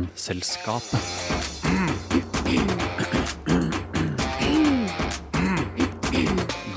Vitenselskapet. 0.00 1.00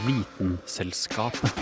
Vitenselskapet. 0.05 1.54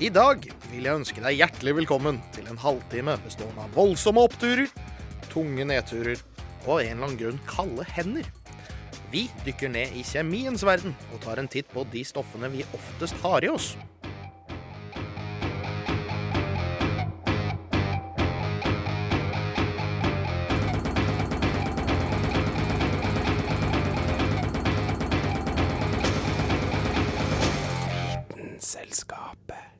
I 0.00 0.10
dag 0.12 0.44
vil 0.68 0.84
jeg 0.84 0.92
ønske 0.92 1.24
deg 1.24 1.38
hjertelig 1.38 1.76
velkommen 1.78 2.20
til 2.36 2.44
en 2.50 2.60
halvtime 2.60 3.16
bestående 3.24 3.64
av 3.64 3.72
voldsomme 3.72 4.20
oppturer, 4.28 4.68
tunge 5.32 5.64
nedturer 5.64 6.20
og 6.66 6.74
av 6.74 6.82
en 6.82 6.92
eller 6.92 7.06
annen 7.06 7.20
grunn 7.22 7.40
kalde 7.48 7.88
hender. 7.88 8.28
Vi 9.08 9.30
dykker 9.48 9.72
ned 9.72 9.96
i 9.96 10.04
kjemiens 10.04 10.66
verden 10.66 10.92
og 11.08 11.24
tar 11.24 11.40
en 11.40 11.48
titt 11.48 11.72
på 11.72 11.88
de 11.88 12.04
stoffene 12.04 12.52
vi 12.52 12.68
oftest 12.76 13.16
har 13.24 13.48
i 13.48 13.54
oss. 13.54 13.72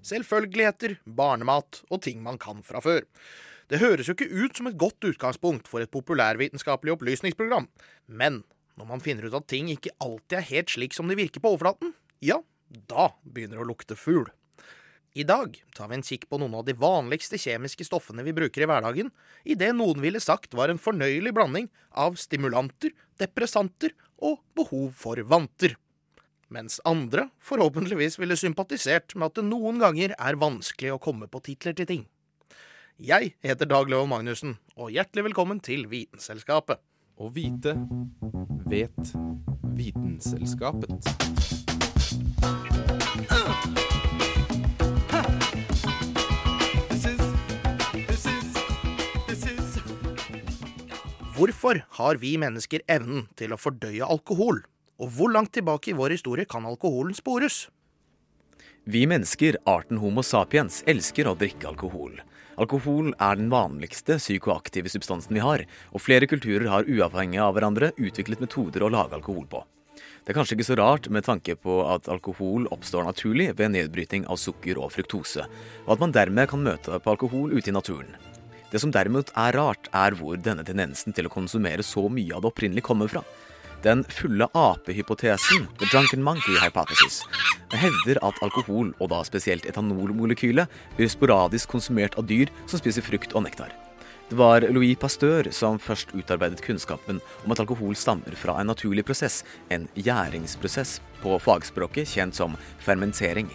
Selvfølgeligheter, 0.07 1.01
barnemat 1.05 1.83
og 1.91 2.03
ting 2.07 2.23
man 2.23 2.39
kan 2.39 2.63
fra 2.67 2.83
før. 2.85 3.03
Det 3.67 3.81
høres 3.83 4.07
jo 4.07 4.15
ikke 4.15 4.31
ut 4.31 4.59
som 4.59 4.69
et 4.71 4.79
godt 4.79 5.03
utgangspunkt 5.09 5.67
for 5.67 5.83
et 5.83 5.91
populærvitenskapelig 5.91 6.95
opplysningsprogram, 6.95 7.67
men 8.07 8.45
når 8.79 8.87
man 8.87 9.03
finner 9.03 9.27
ut 9.27 9.35
at 9.35 9.49
ting 9.51 9.73
ikke 9.73 9.95
alltid 10.05 10.39
er 10.39 10.51
helt 10.53 10.71
slik 10.71 10.95
som 10.95 11.11
de 11.11 11.17
virker 11.19 11.43
på 11.43 11.55
overflaten, 11.55 11.95
ja, 12.23 12.39
da 12.87 13.09
begynner 13.25 13.59
det 13.59 13.65
å 13.65 13.71
lukte 13.73 13.99
fugl. 13.99 14.29
I 15.17 15.25
dag 15.25 15.57
tar 15.75 15.89
vi 15.89 15.97
en 15.97 16.05
kikk 16.05 16.27
på 16.29 16.39
noen 16.39 16.59
av 16.59 16.67
de 16.69 16.75
vanligste 16.77 17.41
kjemiske 17.41 17.87
stoffene 17.89 18.23
vi 18.27 18.35
bruker 18.37 18.63
i 18.63 18.69
hverdagen, 18.69 19.09
i 19.49 19.57
det 19.59 19.73
noen 19.75 20.03
ville 20.05 20.21
sagt 20.21 20.55
var 20.55 20.69
en 20.71 20.83
fornøyelig 20.83 21.33
blanding 21.35 21.71
av 21.97 22.19
stimulanter, 22.21 22.93
depressanter 23.19 23.97
og 24.21 24.43
behov 24.55 24.93
for 25.01 25.19
vanter 25.27 25.75
mens 26.53 26.79
andre 26.87 27.29
forhåpentligvis 27.43 28.19
ville 28.21 28.37
sympatisert 28.39 29.15
med 29.17 29.31
at 29.31 29.39
det 29.39 29.47
noen 29.49 29.81
ganger 29.83 30.15
er 30.15 30.39
vanskelig 30.39 30.95
å 30.95 31.01
komme 31.03 31.29
på 31.31 31.43
titler 31.49 31.77
til 31.77 31.89
ting. 31.89 32.05
Jeg 32.97 33.35
heter 33.45 33.69
Dag 33.69 33.91
Løv 33.93 34.07
Magnussen, 34.09 34.57
og 34.79 34.95
hjertelig 34.95 35.27
velkommen 35.29 35.61
til 35.61 35.85
Vitenselskapet. 35.91 36.81
Å 37.17 37.29
vite 37.33 37.75
vet 38.69 39.13
Vitenselskapet. 39.77 41.11
Hvorfor 51.37 51.83
har 51.99 52.17
vi 52.17 52.33
mennesker 52.41 52.81
evnen 52.89 53.27
til 53.37 53.53
å 53.53 53.61
fordøye 53.61 54.09
alkohol? 54.09 54.63
Og 54.97 55.11
hvor 55.13 55.33
langt 55.33 55.53
tilbake 55.53 55.93
i 55.93 55.97
vår 55.97 56.15
historie 56.17 56.49
kan 56.49 56.65
alkoholen 56.65 57.17
spores? 57.17 57.67
Vi 58.89 59.03
mennesker, 59.11 59.59
arten 59.67 59.99
Homo 60.01 60.23
sapiens, 60.23 60.83
elsker 60.89 61.29
å 61.29 61.37
drikke 61.37 61.69
alkohol. 61.69 62.21
Alkohol 62.57 63.11
er 63.21 63.37
den 63.37 63.51
vanligste 63.53 64.17
psykoaktive 64.17 64.89
substansen 64.89 65.37
vi 65.37 65.43
har, 65.45 65.67
og 65.93 66.01
flere 66.01 66.29
kulturer 66.31 66.71
har 66.73 66.89
uavhengig 66.89 67.41
av 67.43 67.57
hverandre 67.57 67.91
utviklet 67.99 68.41
metoder 68.41 68.87
å 68.87 68.93
lage 68.95 69.19
alkohol 69.19 69.45
på. 69.51 69.65
Det 70.25 70.33
er 70.33 70.39
kanskje 70.39 70.57
ikke 70.57 70.69
så 70.71 70.77
rart 70.81 71.09
med 71.13 71.27
tanke 71.27 71.55
på 71.61 71.81
at 71.87 72.09
alkohol 72.11 72.65
oppstår 72.73 73.05
naturlig 73.07 73.51
ved 73.59 73.75
nedbryting 73.75 74.25
av 74.31 74.41
sukker 74.41 74.81
og 74.81 74.95
fruktose, 74.95 75.45
og 75.85 75.93
at 75.95 76.03
man 76.03 76.15
dermed 76.17 76.49
kan 76.51 76.65
møte 76.65 76.97
på 77.03 77.13
alkohol 77.13 77.53
ute 77.53 77.71
i 77.71 77.77
naturen. 77.77 78.17
Det 78.73 78.81
som 78.83 78.91
derimot 78.95 79.31
er 79.39 79.55
rart, 79.55 79.91
er 79.95 80.17
hvor 80.19 80.41
denne 80.41 80.65
tendensen 80.67 81.15
til 81.15 81.29
å 81.29 81.33
konsumere 81.33 81.85
så 81.87 82.09
mye 82.11 82.35
av 82.35 82.43
det 82.43 82.51
opprinnelig 82.51 82.87
kommer 82.89 83.13
fra. 83.13 83.23
Den 83.85 84.05
fulle 84.09 84.49
apehypotesen, 84.55 85.67
the 85.79 85.87
drunken 85.93 86.23
monkey 86.23 86.57
hypothesis, 86.61 87.23
hevder 87.73 88.19
at 88.25 88.39
alkohol, 88.43 88.93
og 89.01 89.11
da 89.13 89.23
spesielt 89.27 89.67
etanolmolekylet, 89.69 90.71
blir 90.97 91.11
sporadisk 91.13 91.75
konsumert 91.75 92.17
av 92.19 92.27
dyr 92.31 92.53
som 92.67 92.81
spiser 92.81 93.05
frukt 93.05 93.37
og 93.37 93.45
nektar. 93.47 93.75
Det 94.27 94.35
var 94.41 94.65
Louis 94.75 94.97
Pasteur 94.99 95.47
som 95.55 95.79
først 95.79 96.11
utarbeidet 96.17 96.65
kunnskapen 96.65 97.21
om 97.45 97.53
at 97.55 97.61
alkohol 97.63 97.95
stammer 97.95 98.35
fra 98.35 98.57
en 98.59 98.73
naturlig 98.73 99.05
prosess, 99.07 99.45
en 99.71 99.87
gjæringsprosess, 99.95 100.99
på 101.23 101.39
fagspråket 101.43 102.11
kjent 102.11 102.35
som 102.39 102.59
fermentering. 102.83 103.47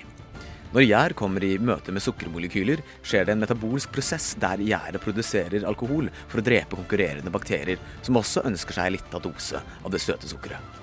Når 0.71 0.85
gjær 0.85 1.13
kommer 1.19 1.43
i 1.43 1.57
møte 1.59 1.91
med 1.91 2.03
sukkermolekyler, 2.03 2.79
skjer 3.03 3.25
det 3.27 3.33
en 3.33 3.41
metabolsk 3.43 3.91
prosess 3.91 4.29
der 4.39 4.61
gjæret 4.63 5.03
produserer 5.03 5.65
alkohol 5.67 6.07
for 6.31 6.39
å 6.39 6.45
drepe 6.47 6.77
konkurrerende 6.79 7.33
bakterier, 7.33 7.81
som 8.05 8.15
også 8.15 8.45
ønsker 8.47 8.77
seg 8.77 8.93
litt 8.95 9.17
av 9.17 9.25
dose 9.25 9.59
av 9.59 9.91
det 9.91 9.99
søte 9.99 10.31
sukkeret. 10.31 10.79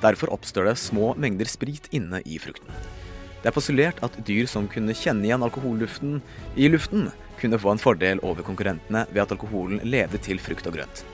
Derfor 0.00 0.32
oppstår 0.32 0.70
det 0.70 0.78
små 0.80 1.10
mengder 1.20 1.50
sprit 1.50 1.90
inne 1.92 2.22
i 2.24 2.40
frukten. 2.40 2.72
Det 3.42 3.50
er 3.50 3.54
postulert 3.54 4.00
at 4.02 4.16
dyr 4.24 4.48
som 4.50 4.70
kunne 4.70 4.96
kjenne 4.96 5.28
igjen 5.28 5.44
alkoholluften 5.44 6.22
i 6.56 6.72
luften, 6.72 7.10
kunne 7.38 7.60
få 7.60 7.74
en 7.74 7.84
fordel 7.84 8.24
over 8.24 8.46
konkurrentene 8.46 9.04
ved 9.12 9.26
at 9.26 9.36
alkoholen 9.36 9.84
ledet 9.84 10.24
til 10.24 10.40
frukt 10.42 10.66
og 10.70 10.80
grønt. 10.80 11.04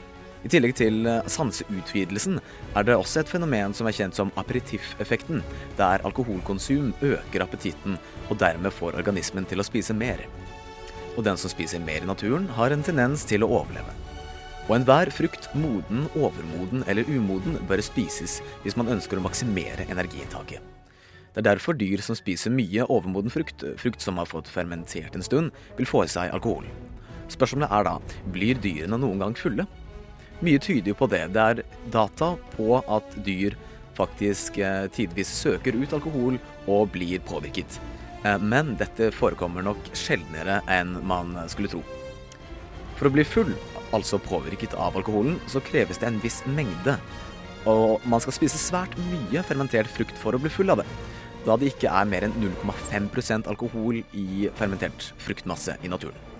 I 0.44 0.50
tillegg 0.53 0.75
til 0.77 1.06
eh, 1.09 1.22
sanseutvidelsen 1.31 2.37
er 2.77 2.84
det 2.84 2.97
også 2.99 3.22
et 3.22 3.31
fenomen 3.32 3.72
som 3.77 3.88
er 3.88 3.97
kjent 3.97 4.16
som 4.19 4.32
aperitiffeffekten, 4.41 5.41
der 5.78 6.05
alkoholkonsum 6.05 6.93
øker 7.00 7.44
appetitten 7.47 7.97
og 8.28 8.37
dermed 8.43 8.75
får 8.77 8.99
organismen 9.00 9.49
til 9.49 9.62
å 9.62 9.66
spise 9.66 9.97
mer. 9.97 10.21
Og 11.16 11.25
den 11.25 11.38
som 11.41 11.49
spiser 11.49 11.81
mer 11.81 12.05
i 12.05 12.10
naturen, 12.10 12.49
har 12.59 12.75
en 12.75 12.84
tendens 12.84 13.25
til 13.25 13.47
å 13.47 13.49
overleve. 13.62 13.94
Og 14.69 14.77
enhver 14.78 15.10
frukt, 15.12 15.49
moden, 15.56 16.06
overmoden 16.16 16.84
eller 16.88 17.09
umoden, 17.09 17.56
bør 17.69 17.81
spises 17.84 18.41
hvis 18.65 18.76
man 18.81 18.91
ønsker 18.93 19.21
å 19.21 19.25
maksimere 19.25 19.87
energiinntaket. 19.93 20.61
Det 21.34 21.41
er 21.41 21.49
derfor 21.55 21.76
dyr 21.76 22.03
som 22.05 22.16
spiser 22.16 22.53
mye 22.55 22.84
overmoden 22.84 23.32
frukt, 23.32 23.65
frukt 23.81 24.05
som 24.05 24.21
har 24.21 24.28
fått 24.31 24.50
fermentert 24.53 25.16
en 25.16 25.25
stund, 25.25 25.56
vil 25.78 25.88
få 25.88 26.05
i 26.05 26.12
seg 26.12 26.37
alkohol. 26.37 26.69
Spørsmålet 27.32 27.72
er 27.72 27.88
da, 27.88 27.97
blir 28.37 28.61
dyrene 28.61 29.00
noen 29.00 29.25
gang 29.25 29.34
fulle? 29.38 29.66
Mye 30.43 30.59
tyder 30.59 30.93
jo 30.93 30.99
på 30.99 31.09
det. 31.11 31.28
Det 31.34 31.43
er 31.43 31.62
data 31.95 32.34
på 32.56 32.81
at 32.81 33.19
dyr 33.27 33.55
faktisk 33.95 34.59
eh, 34.59 34.87
tidvis 34.91 35.31
søker 35.31 35.77
ut 35.78 35.93
alkohol 35.95 36.39
og 36.67 36.91
blir 36.95 37.22
påvirket. 37.28 37.78
Eh, 38.25 38.41
men 38.41 38.75
dette 38.81 39.12
forekommer 39.15 39.65
nok 39.67 39.93
sjeldnere 39.94 40.61
enn 40.71 40.97
man 41.06 41.37
skulle 41.53 41.71
tro. 41.71 41.84
For 42.99 43.11
å 43.11 43.15
bli 43.15 43.25
full, 43.27 43.55
altså 43.94 44.21
påvirket 44.23 44.75
av 44.78 44.97
alkoholen, 44.99 45.39
så 45.50 45.62
kreves 45.62 46.00
det 46.03 46.11
en 46.11 46.21
viss 46.23 46.43
mengde. 46.47 46.97
Og 47.71 48.03
man 48.11 48.23
skal 48.23 48.37
spise 48.37 48.61
svært 48.61 48.94
mye 49.09 49.43
fermentert 49.47 49.91
frukt 49.91 50.19
for 50.21 50.37
å 50.37 50.43
bli 50.43 50.53
full 50.53 50.75
av 50.75 50.83
det. 50.83 50.89
Da 51.44 51.56
det 51.61 51.75
ikke 51.75 51.93
er 51.93 52.09
mer 52.09 52.25
enn 52.27 52.37
0,5% 52.41 53.50
alkohol 53.53 54.00
i 54.17 54.49
fermentert 54.56 55.12
fruktmasse 55.21 55.77
i 55.84 55.91
naturen. 55.93 56.34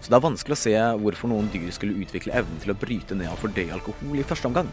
Så 0.00 0.12
det 0.12 0.18
er 0.18 0.24
vanskelig 0.24 0.54
å 0.54 0.60
se 0.60 0.74
hvorfor 1.02 1.32
noen 1.32 1.50
dyr 1.52 1.70
skulle 1.74 1.98
utvikle 2.02 2.36
evnen 2.38 2.60
til 2.62 2.72
å 2.72 2.78
bryte 2.78 3.16
ned 3.18 3.30
og 3.32 3.40
fordøye 3.42 3.74
alkohol 3.74 4.20
i 4.20 4.26
første 4.26 4.50
omgang. 4.50 4.70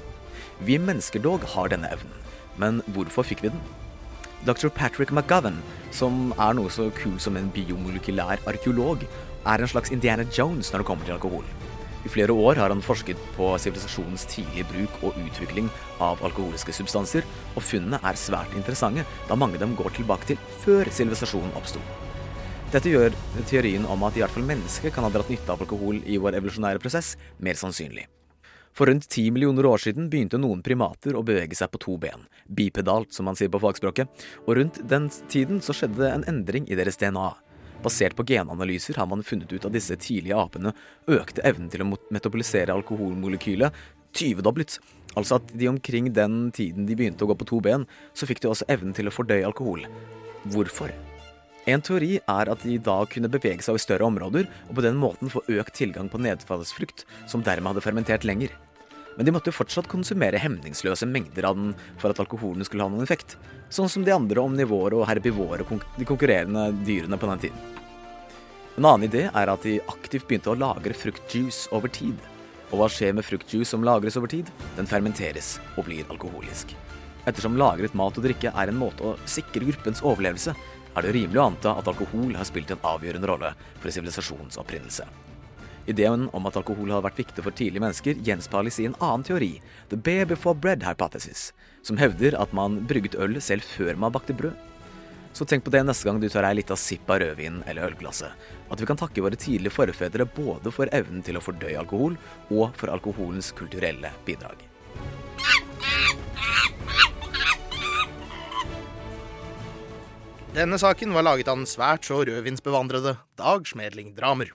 Vi 0.65 0.77
mennesker 0.79 1.23
dog 1.23 1.43
har 1.55 1.71
denne 1.73 1.89
evnen, 1.91 2.21
men 2.61 2.83
hvorfor 2.93 3.25
fikk 3.27 3.41
vi 3.43 3.51
den? 3.53 3.63
Dr. 4.45 4.69
Patrick 4.69 5.09
McGovern, 5.09 5.57
som 5.95 6.29
er 6.37 6.53
noe 6.53 6.69
så 6.69 6.91
kul 6.93 7.17
som 7.19 7.37
en 7.39 7.49
biomolekylær 7.55 8.43
arkeolog, 8.45 9.07
er 9.45 9.61
en 9.61 9.71
slags 9.71 9.93
Indiana 9.93 10.25
Jones 10.29 10.69
når 10.71 10.83
det 10.83 10.89
kommer 10.91 11.07
til 11.07 11.17
alkohol. 11.17 11.47
I 12.05 12.11
flere 12.13 12.33
år 12.37 12.61
har 12.61 12.69
han 12.69 12.85
forsket 12.85 13.17
på 13.33 13.49
sivilisasjonens 13.57 14.27
tidlige 14.29 14.69
bruk 14.69 14.99
og 15.01 15.17
utvikling 15.25 15.71
av 15.97 16.21
alkoholiske 16.21 16.77
substanser, 16.77 17.25
og 17.55 17.65
funnene 17.65 17.97
er 18.05 18.21
svært 18.21 18.53
interessante, 18.53 19.07
da 19.25 19.37
mange 19.39 19.57
av 19.57 19.65
dem 19.65 19.77
går 19.79 19.97
tilbake 19.97 20.35
til 20.35 20.49
før 20.61 20.93
sivilisasjonen 20.93 21.57
oppsto. 21.57 21.81
Dette 22.73 22.89
gjør 22.89 23.13
teorien 23.45 23.85
om 23.85 24.03
at 24.07 24.15
i 24.17 24.23
hvert 24.23 24.33
fall 24.33 24.45
mennesker 24.47 24.91
kan 24.93 25.05
ha 25.05 25.11
dratt 25.13 25.29
nytte 25.29 25.53
av 25.53 25.61
alkohol 25.61 25.99
i 26.09 26.17
vår 26.21 26.39
evolusjonære 26.39 26.81
prosess, 26.81 27.13
mer 27.37 27.59
sannsynlig. 27.59 28.07
For 28.75 28.89
rundt 28.89 29.05
ti 29.07 29.29
millioner 29.31 29.67
år 29.69 29.79
siden 29.85 30.09
begynte 30.11 30.39
noen 30.41 30.63
primater 30.65 31.15
å 31.15 31.23
bevege 31.23 31.55
seg 31.55 31.71
på 31.71 31.79
to 31.85 31.95
ben, 32.01 32.25
bipedalt 32.49 33.13
som 33.15 33.29
man 33.29 33.37
sier 33.39 33.53
på 33.53 33.61
fagspråket, 33.63 34.25
og 34.43 34.57
rundt 34.59 34.81
den 34.89 35.07
tiden 35.31 35.61
så 35.63 35.77
skjedde 35.77 36.01
det 36.01 36.11
en 36.11 36.27
endring 36.33 36.67
i 36.67 36.75
deres 36.75 36.99
DNA. 36.99 37.29
Basert 37.85 38.17
på 38.17 38.25
genanalyser 38.27 38.97
har 38.99 39.07
man 39.07 39.23
funnet 39.23 39.53
ut 39.53 39.69
at 39.69 39.75
disse 39.75 39.95
tidlige 40.01 40.35
apene 40.35 40.73
økte 41.05 41.45
evnen 41.47 41.71
til 41.71 41.85
å 41.85 41.89
metabolisere 41.93 42.75
alkoholmolekylet 42.75 43.77
20-doblet. 44.17 44.79
Altså 45.15 45.37
at 45.37 45.53
de 45.53 45.69
omkring 45.71 46.11
den 46.17 46.49
tiden 46.55 46.89
de 46.89 46.97
begynte 46.97 47.23
å 47.23 47.31
gå 47.31 47.39
på 47.39 47.47
to 47.53 47.61
ben, 47.63 47.85
så 48.17 48.27
fikk 48.27 48.41
de 48.43 48.51
også 48.51 48.67
evnen 48.73 48.95
til 48.97 49.07
å 49.07 49.13
fordøye 49.13 49.45
alkohol. 49.47 49.85
Hvorfor? 50.51 50.91
En 51.65 51.81
teori 51.81 52.19
er 52.19 52.49
at 52.51 52.61
de 52.61 52.75
da 52.77 52.99
kunne 53.09 53.29
bevege 53.31 53.63
seg 53.65 53.73
over 53.73 53.81
større 53.81 54.05
områder, 54.05 54.45
og 54.69 54.77
på 54.77 54.83
den 54.85 54.99
måten 55.01 55.31
få 55.33 55.41
økt 55.49 55.73
tilgang 55.79 56.11
på 56.13 56.21
nedfallsfrukt, 56.21 57.05
som 57.31 57.41
dermed 57.45 57.73
hadde 57.73 57.83
fermentert 57.85 58.27
lenger. 58.27 58.53
Men 59.15 59.25
de 59.25 59.33
måtte 59.33 59.49
jo 59.49 59.55
fortsatt 59.55 59.89
konsumere 59.89 60.41
hemningsløse 60.43 61.07
mengder 61.09 61.47
av 61.49 61.57
den 61.57 61.71
for 62.01 62.11
at 62.11 62.19
alkoholen 62.21 62.67
skulle 62.67 62.85
ha 62.85 62.91
noen 62.91 63.07
effekt, 63.07 63.37
sånn 63.73 63.89
som 63.89 64.05
de 64.05 64.13
andre 64.13 64.43
omnivåre 64.43 64.99
og 64.99 65.07
herbivore, 65.09 65.65
de 65.97 66.07
konkurrerende 66.07 66.67
dyrene 66.85 67.17
på 67.17 67.31
den 67.31 67.47
tiden. 67.47 67.81
En 68.75 68.89
annen 68.89 69.07
idé 69.07 69.25
er 69.31 69.49
at 69.49 69.63
de 69.63 69.79
aktivt 69.87 70.27
begynte 70.27 70.51
å 70.51 70.59
lagre 70.59 70.93
fruktjuice 70.93 71.71
over 71.73 71.89
tid. 71.89 72.19
Og 72.73 72.81
hva 72.81 72.89
skjer 72.91 73.15
med 73.15 73.25
fruktjuice 73.25 73.71
som 73.71 73.85
lagres 73.87 74.17
over 74.19 74.29
tid? 74.29 74.49
Den 74.75 74.89
fermenteres 74.89 75.55
og 75.79 75.87
blir 75.87 76.03
alkoholisk. 76.11 76.75
Ettersom 77.25 77.55
lagret 77.57 77.95
mat 77.97 78.17
og 78.19 78.25
drikke 78.27 78.51
er 78.51 78.69
en 78.69 78.77
måte 78.77 79.01
å 79.01 79.15
sikre 79.31 79.63
gruppens 79.63 80.03
overlevelse, 80.03 80.53
er 80.95 81.05
det 81.05 81.13
rimelig 81.15 81.41
å 81.41 81.45
anta 81.49 81.75
at 81.79 81.87
alkohol 81.91 82.35
har 82.37 82.47
spilt 82.47 82.71
en 82.71 82.83
avgjørende 82.95 83.29
rolle 83.29 83.53
for 83.81 83.91
sivilisasjonens 83.91 84.59
opprinnelse. 84.61 85.07
Ideen 85.85 86.29
om 86.33 86.47
at 86.49 86.55
alkohol 86.57 86.89
har 86.95 87.03
vært 87.05 87.19
viktig 87.21 87.43
for 87.45 87.53
tidlige 87.53 87.83
mennesker, 87.83 88.21
gjenspeiles 88.25 88.79
i 88.81 88.87
en 88.89 88.95
annen 88.97 89.25
teori, 89.27 89.51
the 89.91 89.97
bear 89.97 90.25
before 90.25 90.57
bread 90.57 90.85
hypothesis, 90.87 91.51
som 91.85 91.99
hevder 92.01 92.37
at 92.41 92.55
man 92.57 92.79
brygget 92.89 93.19
øl 93.21 93.37
selv 93.41 93.67
før 93.75 93.99
man 94.01 94.15
bakte 94.15 94.33
brød. 94.33 94.55
Så 95.35 95.43
tenk 95.43 95.65
på 95.65 95.71
det 95.73 95.83
neste 95.83 96.07
gang 96.07 96.21
du 96.21 96.29
tar 96.31 96.47
ei 96.47 96.55
lita 96.55 96.77
sipp 96.79 97.09
av 97.11 97.19
rødvin 97.19 97.59
eller 97.67 97.89
ølglasset. 97.89 98.31
At 98.71 98.79
vi 98.79 98.87
kan 98.87 98.97
takke 98.97 99.21
våre 99.21 99.35
tidlige 99.35 99.75
forfedre 99.75 100.25
både 100.31 100.71
for 100.71 100.89
evnen 100.95 101.25
til 101.27 101.37
å 101.37 101.43
fordøye 101.43 101.81
alkohol, 101.81 102.15
og 102.55 102.71
for 102.79 102.93
alkoholens 102.93 103.51
kulturelle 103.57 104.15
bidrag. 104.25 104.63
Denne 110.55 110.77
saken 110.79 111.11
var 111.11 111.25
laget 111.27 111.49
av 111.51 111.57
den 111.57 111.67
svært 111.67 112.05
så 112.07 112.21
rødvinsbevandrede 112.23 113.11
Dag 113.35 113.65
Smedling 113.67 114.13
Dramer. 114.15 114.53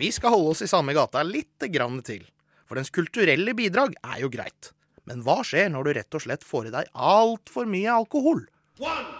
Vi 0.00 0.08
skal 0.08 0.32
holde 0.32 0.54
oss 0.54 0.64
i 0.64 0.70
samme 0.70 0.96
gata 0.96 1.20
litt 1.20 1.68
grann 1.68 2.00
til. 2.06 2.24
For 2.64 2.80
dens 2.80 2.88
kulturelle 2.88 3.52
bidrag 3.52 3.92
er 4.00 4.24
jo 4.24 4.32
greit. 4.32 4.72
Men 5.04 5.20
hva 5.20 5.42
skjer 5.44 5.68
når 5.68 5.84
du 5.84 5.92
rett 6.00 6.16
og 6.16 6.24
slett 6.24 6.48
får 6.48 6.70
i 6.70 6.74
deg 6.78 6.88
altfor 6.96 7.68
mye 7.68 7.92
alkohol? 7.92 8.46
One, 8.80 9.13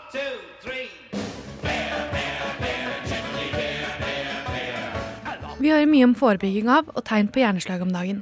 Vi 5.64 5.70
hører 5.72 5.88
mye 5.88 6.04
om 6.04 6.12
forebygging 6.12 6.66
av 6.68 6.90
og 6.92 7.06
tegn 7.08 7.30
på 7.32 7.40
hjerneslag 7.40 7.80
om 7.80 7.92
dagen. 7.94 8.18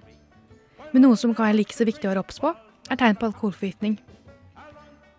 Men 0.92 1.02
noe 1.02 1.16
som 1.18 1.32
kan 1.34 1.48
være 1.48 1.56
like 1.58 1.74
så 1.74 1.82
viktig 1.88 2.06
å 2.06 2.12
være 2.12 2.22
obs 2.22 2.38
på, 2.38 2.52
er 2.86 3.00
tegn 3.00 3.18
på 3.18 3.26
alkoholforgiftning. 3.32 3.96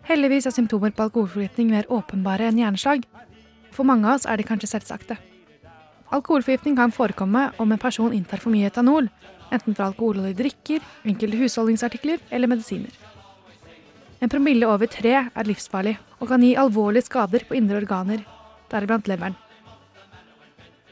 Heldigvis 0.08 0.48
er 0.48 0.56
symptomer 0.56 0.94
på 0.96 1.04
alkoholforgiftning 1.04 1.74
mer 1.74 1.92
åpenbare 1.92 2.48
enn 2.48 2.62
hjerneslag. 2.62 3.04
For 3.76 3.84
mange 3.84 4.08
av 4.08 4.22
oss 4.22 4.30
er 4.30 4.40
de 4.40 4.48
kanskje 4.48 4.72
selvsagte. 4.72 5.20
Alkoholforgiftning 6.16 6.80
kan 6.80 6.96
forekomme 6.96 7.50
om 7.60 7.76
en 7.76 7.84
person 7.84 8.16
inntar 8.16 8.40
for 8.40 8.56
mye 8.56 8.72
etanol, 8.72 9.12
enten 9.52 9.76
fra 9.76 9.92
alkoholholdige 9.92 10.40
drikker, 10.46 10.90
enkelte 11.04 11.44
husholdningsartikler 11.44 12.24
eller 12.32 12.56
medisiner. 12.56 12.96
En 14.24 14.32
promille 14.32 14.70
over 14.72 14.88
tre 14.88 15.18
er 15.28 15.52
livsfarlig 15.52 15.98
og 16.22 16.30
kan 16.32 16.48
gi 16.48 16.56
alvorlige 16.56 17.10
skader 17.10 17.44
på 17.50 17.60
indre 17.60 17.84
organer, 17.84 18.24
deriblant 18.72 19.12
leveren. 19.12 19.43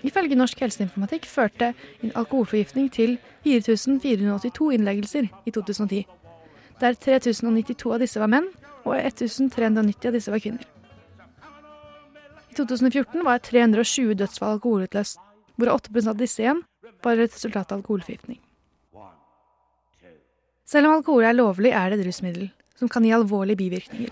Ifølge 0.08 0.38
Norsk 0.38 0.60
helseinformatikk 0.64 1.28
førte 1.30 1.74
alkoholforgiftning 2.10 2.90
til 2.94 3.18
4482 3.46 4.72
innleggelser 4.78 5.30
i 5.46 5.54
2010, 5.54 6.06
der 6.82 6.98
3092 6.98 7.94
av 7.94 8.02
disse 8.02 8.22
var 8.22 8.32
menn 8.34 8.48
og 8.82 8.96
1390 8.98 10.10
av 10.10 10.16
disse 10.18 10.34
var 10.34 10.42
kvinner. 10.42 10.66
I 12.52 12.58
2014 12.58 13.22
var 13.24 13.44
320 13.46 14.16
dødsfall 14.20 14.58
alkoholutløst, 14.58 15.20
hvor 15.56 15.72
8% 15.72 16.10
av 16.12 16.18
disse 16.20 16.42
igjen 16.42 16.64
var 17.06 17.20
et 17.20 17.32
resultat 17.32 17.72
av 17.72 17.80
alkoholforgiftning. 17.80 18.42
Selv 20.68 20.88
om 20.88 20.98
alkohol 20.98 21.28
er 21.28 21.38
lovlig, 21.38 21.72
er 21.76 21.92
det 21.92 22.00
et 22.00 22.10
rusmiddel 22.10 22.50
som 22.80 22.90
kan 22.90 23.06
gi 23.06 23.14
alvorlige 23.14 23.60
bivirkninger. 23.60 24.12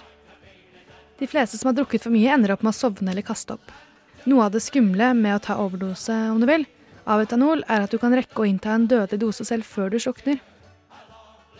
De 1.19 1.27
fleste 1.27 1.57
som 1.57 1.71
har 1.71 1.77
drukket 1.79 2.05
for 2.05 2.13
mye, 2.13 2.31
ender 2.31 2.53
opp 2.53 2.63
med 2.63 2.71
å 2.71 2.77
sovne 2.77 3.11
eller 3.11 3.25
kaste 3.25 3.57
opp. 3.57 3.71
Noe 4.27 4.45
av 4.45 4.51
det 4.51 4.59
skumle 4.63 5.13
med 5.15 5.37
å 5.37 5.41
ta 5.43 5.55
overdose, 5.63 6.15
om 6.33 6.41
du 6.41 6.47
vil, 6.49 6.65
av 7.07 7.23
etanol, 7.23 7.63
er 7.71 7.85
at 7.85 7.93
du 7.93 7.99
kan 8.01 8.13
rekke 8.15 8.43
å 8.43 8.47
innta 8.49 8.73
en 8.75 8.87
dødelig 8.89 9.21
dose 9.21 9.45
selv 9.47 9.67
før 9.67 9.93
du 9.93 9.99
slukner. 10.01 10.41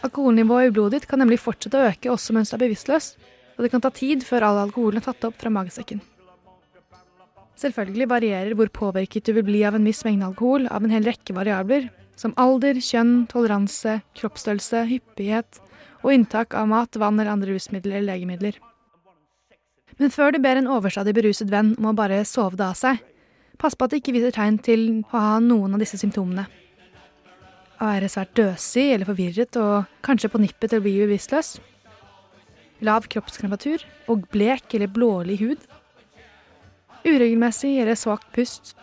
Alkoholnivået 0.04 0.70
i 0.70 0.74
blodet 0.76 1.00
ditt 1.00 1.10
kan 1.12 1.20
nemlig 1.24 1.40
fortsette 1.44 1.80
å 1.80 1.90
øke 1.90 2.12
også 2.12 2.36
mens 2.36 2.52
du 2.52 2.58
er 2.58 2.64
bevisstløs, 2.66 3.14
og 3.58 3.66
det 3.66 3.72
kan 3.74 3.84
ta 3.84 3.92
tid 3.96 4.24
før 4.28 4.48
all 4.48 4.62
alkoholen 4.66 5.00
er 5.00 5.08
tatt 5.08 5.26
opp 5.28 5.40
fra 5.40 5.52
magesekken. 5.52 6.04
Selvfølgelig 7.60 8.08
varierer 8.08 8.56
hvor 8.56 8.72
påvirket 8.72 9.28
du 9.28 9.34
vil 9.36 9.48
bli 9.50 9.66
av 9.68 9.76
en 9.76 9.88
viss 9.88 10.06
mengde 10.08 10.30
alkohol 10.30 10.70
av 10.72 10.86
en 10.86 10.94
hel 10.96 11.08
rekke 11.08 11.36
variabler, 11.36 11.90
som 12.20 12.36
alder, 12.40 12.80
kjønn, 12.84 13.26
toleranse, 13.32 14.00
kroppsstørrelse, 14.20 14.86
hyppighet 14.88 15.60
og 16.04 16.14
inntak 16.16 16.56
av 16.56 16.68
mat, 16.72 16.96
vann 17.00 17.20
eller 17.20 17.34
andre 17.34 17.56
rusmidler 17.56 18.00
eller 18.00 18.14
legemidler. 18.14 18.60
Men 19.98 20.14
før 20.14 20.36
du 20.36 20.40
ber 20.44 20.60
en 20.60 20.70
overstadig 20.70 21.16
beruset 21.18 21.50
venn 21.52 21.74
om 21.80 21.90
å 21.90 21.96
bare 21.98 22.22
sove 22.28 22.60
det 22.60 22.68
av 22.68 22.78
seg, 22.78 23.02
pass 23.60 23.76
på 23.76 23.88
at 23.88 23.92
det 23.96 24.04
ikke 24.04 24.16
viser 24.16 24.36
tegn 24.36 24.60
til 24.64 24.86
å 25.10 25.16
ha 25.16 25.40
noen 25.44 25.74
av 25.76 25.82
disse 25.82 26.00
symptomene. 26.00 26.46
Å 27.80 27.90
være 27.90 28.12
svært 28.12 28.36
døsig 28.38 28.90
eller 28.94 29.08
forvirret 29.08 29.58
og 29.60 29.90
kanskje 30.06 30.32
på 30.32 30.44
nippet 30.44 30.72
til 30.72 30.82
å 30.82 30.86
bli 30.86 30.96
bevisstløs. 31.02 31.58
Lav 32.86 33.10
kroppskrematur 33.12 33.84
og 34.12 34.28
blek 34.32 34.76
eller 34.78 34.92
blålig 34.92 35.40
hud 35.42 35.68
uregelmessig 37.04 37.80
eller 37.82 37.96
svak 37.96 38.28
pust, 38.36 38.76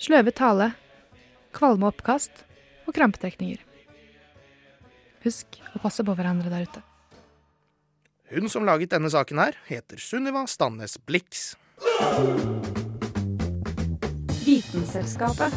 sløvet 0.00 0.38
tale, 0.40 0.72
kvalme 1.56 1.90
oppkast 1.90 2.44
og 2.86 2.94
krampetrekninger. 2.96 3.60
Husk 5.24 5.60
å 5.74 5.82
passe 5.82 6.04
på 6.06 6.16
hverandre 6.16 6.52
der 6.52 6.66
ute. 6.66 6.89
Hun 8.30 8.46
som 8.46 8.62
laget 8.62 8.92
denne 8.92 9.08
saken 9.10 9.40
her, 9.42 9.56
heter 9.66 9.98
Sunniva 9.98 10.44
Stannes 10.46 10.92
Blix. 11.02 11.56
Vitenselskapet. 14.44 15.50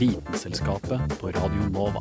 Vitenselskapet 0.00 1.12
på 1.20 1.34
Radio 1.36 1.68
Nova. 1.68 2.00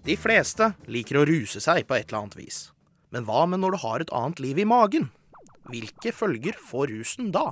De 0.00 0.16
fleste 0.16 0.72
liker 0.88 1.20
å 1.20 1.28
ruse 1.28 1.60
seg 1.60 1.84
på 1.84 2.00
et 2.00 2.08
eller 2.08 2.22
annet 2.22 2.40
vis. 2.40 2.70
Men 3.12 3.28
hva 3.28 3.44
med 3.44 3.60
når 3.60 3.76
du 3.76 3.82
har 3.84 4.00
et 4.00 4.16
annet 4.16 4.40
liv 4.40 4.64
i 4.64 4.70
magen? 4.72 5.10
Hvilke 5.68 6.16
følger 6.16 6.56
får 6.56 6.94
rusen 6.96 7.28
da? 7.34 7.50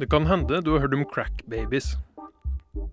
Det 0.00 0.06
kan 0.08 0.24
hende 0.26 0.62
du 0.64 0.70
har 0.72 0.80
hørt 0.80 0.94
om 0.96 1.04
crack-babies. 1.04 1.90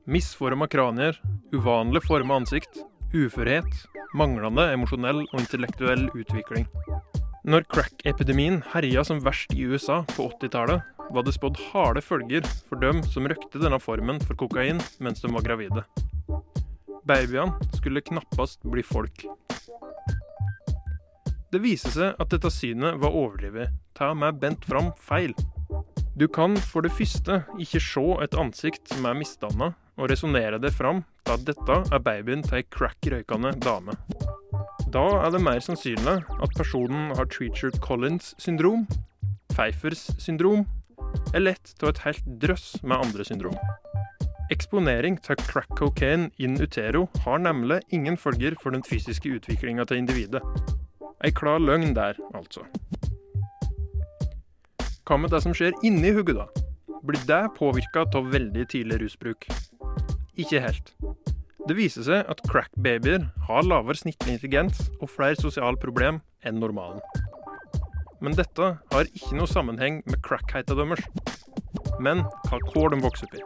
Misforma 0.04 0.68
kranier, 0.68 1.16
uvanlig 1.56 2.02
forma 2.04 2.36
ansikt, 2.36 2.82
uførhet, 3.14 3.70
manglende 4.12 4.66
emosjonell 4.74 5.22
og 5.24 5.38
intellektuell 5.40 6.10
utvikling. 6.12 6.68
Når 7.48 7.64
crack-epidemien 7.72 8.60
herja 8.74 9.06
som 9.08 9.22
verst 9.24 9.56
i 9.56 9.64
USA 9.64 10.02
på 10.18 10.28
80-tallet, 10.34 10.84
var 11.16 11.24
det 11.24 11.38
spådd 11.38 11.62
harde 11.70 12.04
følger 12.04 12.44
for 12.68 12.84
dem 12.84 13.00
som 13.08 13.30
røkte 13.32 13.62
denne 13.64 13.80
formen 13.80 14.20
for 14.28 14.36
kokain 14.36 14.84
mens 15.00 15.24
de 15.24 15.32
var 15.32 15.48
gravide. 15.48 15.86
Babyene 17.08 17.56
skulle 17.78 18.04
knappast 18.04 18.68
bli 18.68 18.84
folk. 18.84 19.24
Det 21.56 21.64
viser 21.64 21.96
seg 22.02 22.20
at 22.20 22.36
dette 22.36 22.52
synet 22.52 23.00
var 23.00 23.16
overdrevet, 23.16 23.72
ta 23.96 24.12
meg 24.12 24.44
bent 24.44 24.68
fram 24.68 24.92
feil. 25.00 25.32
Du 26.18 26.26
kan 26.28 26.56
for 26.58 26.82
det 26.82 26.90
første 26.98 27.44
ikke 27.62 27.80
se 27.84 28.04
et 28.26 28.36
ansikt 28.42 28.90
som 28.90 29.06
er 29.06 29.18
misdanna, 29.20 29.68
og 30.02 30.10
resonnere 30.10 30.58
det 30.58 30.72
fram 30.74 31.04
til 31.28 31.36
at 31.36 31.44
dette 31.46 31.76
er 31.94 32.02
babyen 32.02 32.42
til 32.42 32.58
ei 32.58 32.66
crack-røykende 32.74 33.52
dame. 33.62 33.94
Da 34.90 35.04
er 35.20 35.30
det 35.36 35.44
mer 35.46 35.62
sannsynlig 35.62 36.16
at 36.26 36.56
personen 36.58 37.12
har 37.20 37.30
Treacher-Collins 37.30 38.32
syndrom, 38.42 38.88
Pfeifers 39.54 40.08
syndrom, 40.18 40.66
eller 41.36 41.54
ett 41.54 41.76
av 41.84 41.94
et 41.94 42.02
helt 42.08 42.34
drøss 42.42 42.82
med 42.82 42.98
andre 42.98 43.28
syndrom. 43.30 43.62
Eksponering 44.50 45.22
til 45.22 45.38
crack 45.46 45.70
cocaine 45.78 46.32
in 46.42 46.58
utero 46.58 47.06
har 47.28 47.38
nemlig 47.46 47.84
ingen 47.94 48.18
følger 48.18 48.58
for 48.64 48.74
den 48.74 48.82
fysiske 48.82 49.38
utviklinga 49.38 49.86
til 49.86 50.02
individet. 50.02 50.42
Ei 51.22 51.30
klar 51.30 51.62
løgn 51.62 51.94
der, 51.94 52.18
altså. 52.34 52.66
Hva 55.08 55.16
med 55.16 55.32
det 55.32 55.40
som 55.40 55.54
skjer 55.56 55.72
inni 55.88 56.10
hugget, 56.12 56.36
da? 56.36 56.98
Blir 57.08 57.22
det 57.30 57.54
påvirka 57.56 58.02
av 58.18 58.26
veldig 58.34 58.66
tidlig 58.74 58.98
rusbruk? 59.00 59.46
Ikke 60.36 60.60
helt. 60.60 60.92
Det 61.64 61.78
viser 61.78 62.04
seg 62.04 62.28
at 62.28 62.42
crack-babyer 62.52 63.24
har 63.48 63.64
lavere 63.64 63.96
snittlig 63.96 64.36
intelligens 64.36 64.82
og 64.98 65.08
flere 65.14 65.40
sosiale 65.40 65.80
problem 65.80 66.20
enn 66.44 66.60
normalen. 66.60 67.00
Men 68.20 68.36
dette 68.36 68.74
har 68.92 69.08
ikke 69.14 69.38
noe 69.40 69.48
sammenheng 69.48 70.02
med 70.10 70.20
crack-heita 70.28 70.76
deres, 70.76 71.08
men 72.04 72.26
hva 72.50 72.60
kår 72.68 72.92
de 72.92 73.00
vokser 73.08 73.32
opp 73.32 73.40
i. 73.40 73.46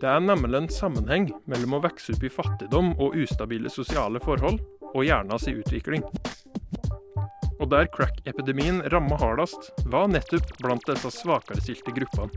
Det 0.00 0.08
er 0.08 0.24
nemlig 0.24 0.62
en 0.62 0.72
sammenheng 0.72 1.28
mellom 1.44 1.76
å 1.76 1.82
vokse 1.84 2.16
opp 2.16 2.24
i 2.24 2.32
fattigdom 2.32 2.94
og 2.96 3.20
ustabile 3.20 3.68
sosiale 3.72 4.22
forhold, 4.24 4.64
og 4.94 5.04
hjernas 5.04 5.44
utvikling. 5.50 6.08
Og 7.64 7.70
der 7.72 7.88
crack-epidemien 7.88 8.82
ramma 8.92 9.16
hardest, 9.16 9.70
var 9.88 10.10
nettopp 10.12 10.50
blant 10.60 10.84
disse 10.90 11.08
svakerestilte 11.16 11.94
gruppene. 11.96 12.32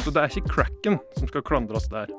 Så 0.00 0.10
det 0.10 0.22
er 0.22 0.32
ikke 0.32 0.54
cracken 0.54 0.96
som 1.18 1.28
skal 1.28 1.44
klandres 1.46 1.88
der. 1.92 2.10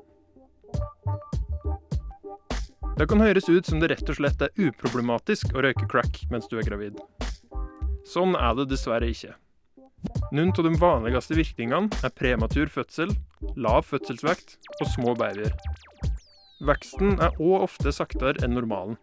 Det 2.93 3.07
kan 3.09 3.23
høres 3.23 3.49
ut 3.49 3.65
som 3.65 3.81
det 3.81 3.89
rett 3.89 4.11
og 4.13 4.19
slett 4.19 4.43
er 4.45 4.53
uproblematisk 4.61 5.55
å 5.55 5.63
røyke 5.65 5.87
crack 5.89 6.21
mens 6.29 6.45
du 6.51 6.59
er 6.61 6.67
gravid. 6.67 6.99
Sånn 8.05 8.37
er 8.37 8.53
det 8.59 8.69
dessverre 8.69 9.09
ikke. 9.09 9.33
Noen 10.35 10.51
av 10.53 10.67
de 10.67 10.73
vanligste 10.77 11.37
virkningene 11.39 12.03
er 12.05 12.13
prematur 12.13 12.69
fødsel, 12.69 13.15
lav 13.57 13.87
fødselsvekt 13.89 14.59
og 14.77 14.91
små 14.93 15.15
babyer. 15.17 15.55
Veksten 16.63 17.17
er 17.17 17.33
òg 17.41 17.65
ofte 17.65 17.95
saktere 17.95 18.45
enn 18.45 18.53
normalen. 18.59 18.99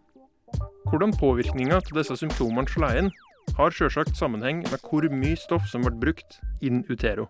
Hvordan 0.90 1.12
påvirkninga 1.14 1.80
til 1.87 2.00
disse 2.00 2.16
symptomene 2.19 2.71
slår 2.71 3.00
inn, 3.00 3.11
har 3.57 3.75
sjølsagt 3.75 4.16
sammenheng 4.19 4.62
med 4.66 4.83
hvor 4.85 5.07
mye 5.12 5.38
stoff 5.38 5.66
som 5.71 5.85
ble 5.87 5.92
brukt 6.02 6.38
in 6.64 6.85
utero. 6.90 7.26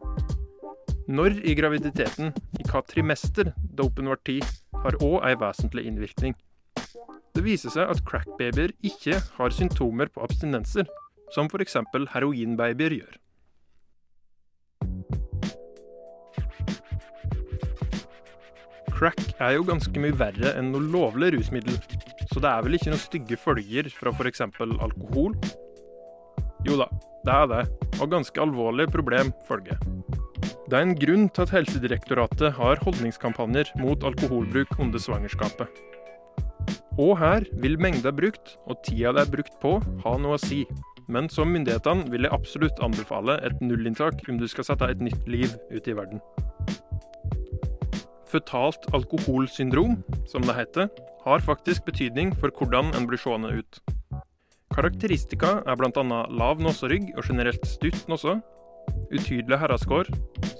Når 1.10 1.40
i 1.48 1.56
graviditeten, 1.58 2.30
i 2.60 2.66
hva 2.68 2.82
trimester 2.86 3.52
dopen 3.76 4.10
ble 4.10 4.18
tid, 4.26 4.46
har 4.84 4.98
òg 5.02 5.24
ei 5.26 5.34
vesentlig 5.40 5.86
innvirkning. 5.90 6.36
Det 7.34 7.42
viser 7.46 7.72
seg 7.74 7.90
at 7.90 8.02
crackbabyer 8.06 8.74
ikke 8.86 9.18
har 9.36 9.54
symptomer 9.54 10.10
på 10.12 10.22
abstinenser, 10.24 10.86
som 11.34 11.50
f.eks. 11.50 11.76
heroinbabyer 12.14 12.96
gjør. 13.00 13.18
Crack 18.90 19.22
er 19.40 19.54
jo 19.56 19.64
ganske 19.64 20.02
mye 20.02 20.12
verre 20.20 20.50
enn 20.60 20.74
noe 20.74 20.84
lovlig 20.92 21.30
rusmiddel, 21.32 21.78
så 22.30 22.42
det 22.42 22.50
er 22.50 22.62
vel 22.62 22.76
ikke 22.78 22.92
noen 22.92 23.02
stygge 23.02 23.38
følger 23.40 23.90
fra 23.94 24.12
f.eks. 24.14 24.44
alkohol? 24.46 25.34
Jo 26.66 26.76
da, 26.78 26.86
det 27.26 27.34
er 27.34 27.46
det, 27.50 27.62
og 27.98 28.12
ganske 28.12 28.42
alvorlige 28.42 28.92
problem 28.92 29.32
følger. 29.48 29.80
Det 30.70 30.78
er 30.78 30.84
en 30.86 30.94
grunn 30.94 31.26
til 31.34 31.42
at 31.42 31.54
Helsedirektoratet 31.56 32.52
har 32.54 32.82
holdningskampanjer 32.84 33.72
mot 33.82 34.04
alkoholbruk 34.06 34.76
under 34.78 35.02
svangerskapet. 35.02 35.66
Og 37.00 37.16
her 37.18 37.46
vil 37.62 37.78
mengda 37.80 38.12
brukt 38.14 38.54
og 38.68 38.78
tida 38.86 39.14
det 39.16 39.24
er 39.24 39.32
brukt 39.34 39.56
på, 39.62 39.78
ha 40.04 40.14
noe 40.20 40.36
å 40.38 40.42
si. 40.42 40.62
Men 41.10 41.26
som 41.32 41.50
myndighetene 41.50 42.06
vil 42.12 42.28
jeg 42.28 42.36
absolutt 42.36 42.78
anbefale 42.84 43.40
et 43.46 43.58
nullinntak 43.64 44.22
om 44.30 44.38
du 44.38 44.46
skal 44.50 44.68
sette 44.68 44.92
et 44.92 45.02
nytt 45.02 45.26
liv 45.26 45.50
ut 45.72 45.90
i 45.90 45.96
verden. 45.96 46.22
Føtalt 48.30 48.86
alkoholsyndrom, 48.94 49.96
som 50.30 50.44
det 50.46 50.54
heter, 50.54 50.90
har 51.24 51.42
faktisk 51.42 51.84
betydning 51.88 52.30
for 52.38 52.54
hvordan 52.54 52.92
en 52.94 53.08
blir 53.10 53.18
seende 53.18 53.50
ut. 53.58 53.80
Karakteristika 54.70 55.56
er 55.66 55.78
bl.a. 55.78 56.04
lav 56.30 56.62
noserygg 56.62 57.10
og 57.16 57.26
generelt 57.26 57.66
stutt 57.66 58.06
nose, 58.10 58.36
utydelig 59.10 59.58
herreskår, 59.58 60.12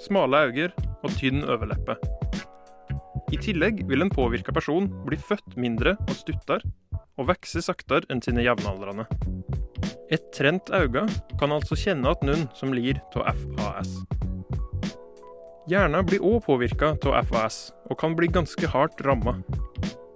smale 0.03 0.43
øyne 0.51 0.89
og 1.05 1.15
tynn 1.15 1.45
overleppe. 1.47 1.95
I 3.31 3.39
tillegg 3.39 3.85
vil 3.87 4.03
en 4.03 4.11
påvirka 4.11 4.53
person 4.53 4.89
bli 5.07 5.19
født 5.19 5.55
mindre 5.55 5.95
og 6.09 6.17
stuttere, 6.19 6.67
og 7.21 7.29
vokse 7.31 7.63
saktere 7.63 8.09
enn 8.11 8.23
sine 8.25 8.43
jevnaldrende. 8.43 9.07
Et 10.11 10.25
trent 10.35 10.73
øye 10.75 11.07
kan 11.39 11.55
altså 11.55 11.79
kjenne 11.79 12.11
at 12.11 12.27
noen 12.27 12.49
som 12.59 12.75
lir 12.75 12.99
av 13.15 13.31
FAS. 13.55 13.95
Hjernen 15.69 16.07
blir 16.09 16.23
òg 16.25 16.39
påvirka 16.47 16.95
av 17.05 17.27
FAS, 17.29 17.73
og 17.91 17.99
kan 18.01 18.15
bli 18.17 18.31
ganske 18.33 18.69
hardt 18.73 19.03
ramma. 19.05 19.37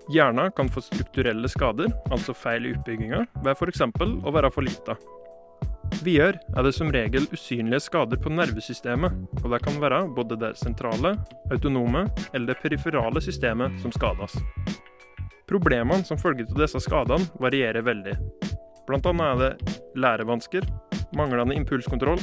Hjernen 0.09 0.53
kan 0.57 0.71
få 0.73 0.81
strukturelle 0.85 1.49
skader, 1.53 1.93
altså 2.13 2.33
feil 2.37 2.65
i 2.65 2.73
utbygginga, 2.73 3.27
ved 3.45 3.53
f.eks. 3.53 3.83
å 3.85 4.33
være 4.33 4.51
for 4.55 4.65
lita. 4.65 4.97
Videre 6.05 6.41
er 6.57 6.65
det 6.65 6.73
som 6.77 6.91
regel 6.93 7.29
usynlige 7.33 7.85
skader 7.85 8.21
på 8.21 8.33
nervesystemet, 8.33 9.21
og 9.43 9.53
det 9.53 9.61
kan 9.67 9.77
være 9.81 10.01
både 10.17 10.41
det 10.41 10.55
sentrale, 10.61 11.15
autonome 11.53 12.07
eller 12.33 12.55
det 12.55 12.61
periferale 12.65 13.21
systemet 13.25 13.77
som 13.85 13.93
skades. 13.93 14.39
Problemene 15.49 16.09
som 16.09 16.21
følger 16.21 16.49
av 16.49 16.65
disse 16.65 16.81
skadene 16.81 17.29
varierer 17.41 17.85
veldig. 17.85 18.17
Blant 18.89 19.07
annet 19.13 19.29
er 19.29 19.41
det 19.45 19.79
lærevansker, 20.01 20.67
manglende 21.17 21.57
impulskontroll, 21.57 22.21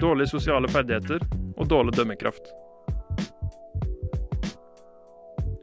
dårlige 0.00 0.30
sosiale 0.30 0.70
ferdigheter 0.70 1.22
og 1.60 1.68
dårlig 1.68 1.94
dømmekraft. 1.98 2.50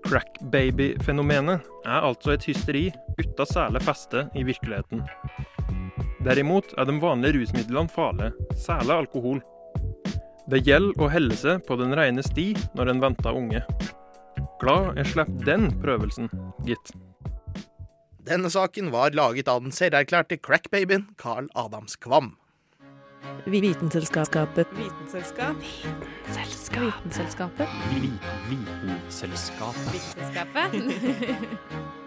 Crackbaby-fenomenet 0.08 1.66
er 1.84 2.06
altså 2.06 2.38
et 2.38 2.46
hysteri 2.48 2.86
uten 3.18 3.50
særlig 3.50 3.82
feste 3.84 4.28
i 4.38 4.46
virkeligheten. 4.48 5.04
Derimot 6.24 6.72
er 6.78 6.88
de 6.88 6.96
vanlige 7.02 7.40
rusmidlene 7.42 7.92
farlige, 7.92 8.32
særlig 8.56 8.96
alkohol. 9.02 9.42
Det 10.48 10.62
gjelder 10.64 11.04
å 11.04 11.10
helle 11.12 11.36
seg 11.36 11.66
på 11.68 11.76
den 11.80 11.92
rene 11.98 12.24
sti 12.24 12.54
når 12.78 12.94
en 12.94 13.04
venter 13.04 13.36
unge. 13.36 13.66
Glad 14.62 14.96
jeg 14.98 15.12
slapp 15.12 15.34
den 15.44 15.70
prøvelsen, 15.84 16.32
gitt. 16.66 16.94
Denne 18.28 18.50
saken 18.52 18.92
var 18.92 19.16
laget 19.16 19.48
av 19.52 19.62
den 19.64 19.76
selverklærte 19.76 20.40
crackbabyen 20.40 21.10
Carl 21.20 21.52
Adams 21.56 21.96
Kvam. 22.00 22.36
Vitenselskapet. 23.46 24.68
Vitenselskap. 24.76 25.56
Vitenselskapet. 27.04 27.68
Vitenselskapet. 28.50 29.94
Vitenselskapet. 29.94 30.72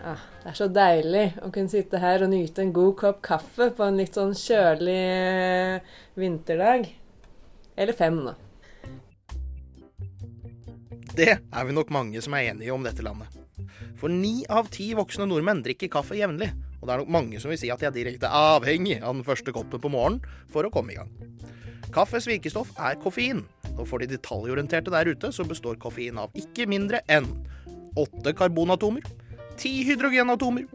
Ah, 0.00 0.20
det 0.42 0.48
er 0.48 0.56
så 0.56 0.66
deilig 0.72 1.24
å 1.44 1.50
kunne 1.52 1.68
sitte 1.68 1.98
her 2.00 2.22
og 2.24 2.30
nyte 2.32 2.62
en 2.64 2.72
god 2.72 2.94
kopp 2.98 3.18
kaffe 3.22 3.66
på 3.76 3.84
en 3.84 3.98
litt 4.00 4.16
sånn 4.16 4.32
kjølig 4.34 4.94
eh, 4.96 5.90
vinterdag. 6.18 6.88
Eller 7.76 7.96
fem, 7.98 8.16
da. 8.24 8.32
Det 11.14 11.28
er 11.36 11.68
vi 11.68 11.76
nok 11.76 11.92
mange 11.92 12.24
som 12.24 12.34
er 12.34 12.48
enige 12.54 12.72
om 12.72 12.88
dette 12.88 13.04
landet. 13.04 13.28
For 14.00 14.08
ni 14.08 14.40
av 14.48 14.72
ti 14.72 14.88
voksne 14.96 15.28
nordmenn 15.28 15.60
drikker 15.66 15.92
kaffe 15.92 16.16
jevnlig, 16.16 16.48
og 16.80 16.88
det 16.88 16.94
er 16.94 17.02
nok 17.02 17.12
mange 17.12 17.40
som 17.40 17.52
vil 17.52 17.60
si 17.60 17.70
at 17.72 17.82
de 17.82 17.88
er 17.88 17.94
direkte 17.94 18.30
avhengig 18.32 18.98
av 19.02 19.14
den 19.14 19.26
første 19.26 19.52
koppen 19.54 19.82
på 19.82 19.92
morgenen 19.92 20.24
for 20.52 20.64
å 20.64 20.72
komme 20.72 20.94
i 20.94 20.98
gang. 20.98 21.12
Kaffes 21.92 22.28
virkestoff 22.30 22.70
er 22.78 22.98
koffein, 23.02 23.42
og 23.76 23.86
for 23.90 24.00
de 24.00 24.08
detaljorienterte 24.10 24.92
der 24.94 25.10
ute 25.10 25.32
så 25.34 25.44
består 25.48 25.80
koffein 25.82 26.20
av 26.22 26.34
ikke 26.38 26.68
mindre 26.70 27.02
enn 27.10 27.28
åtte 27.98 28.32
karbonatomer, 28.38 29.04
ti 29.60 29.80
hydrogenatomer, 29.88 30.68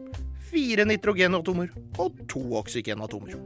fire 0.46 0.84
nitrogenatomer 0.86 1.72
og 2.02 2.20
to 2.30 2.42
oksygenatomer. 2.60 3.38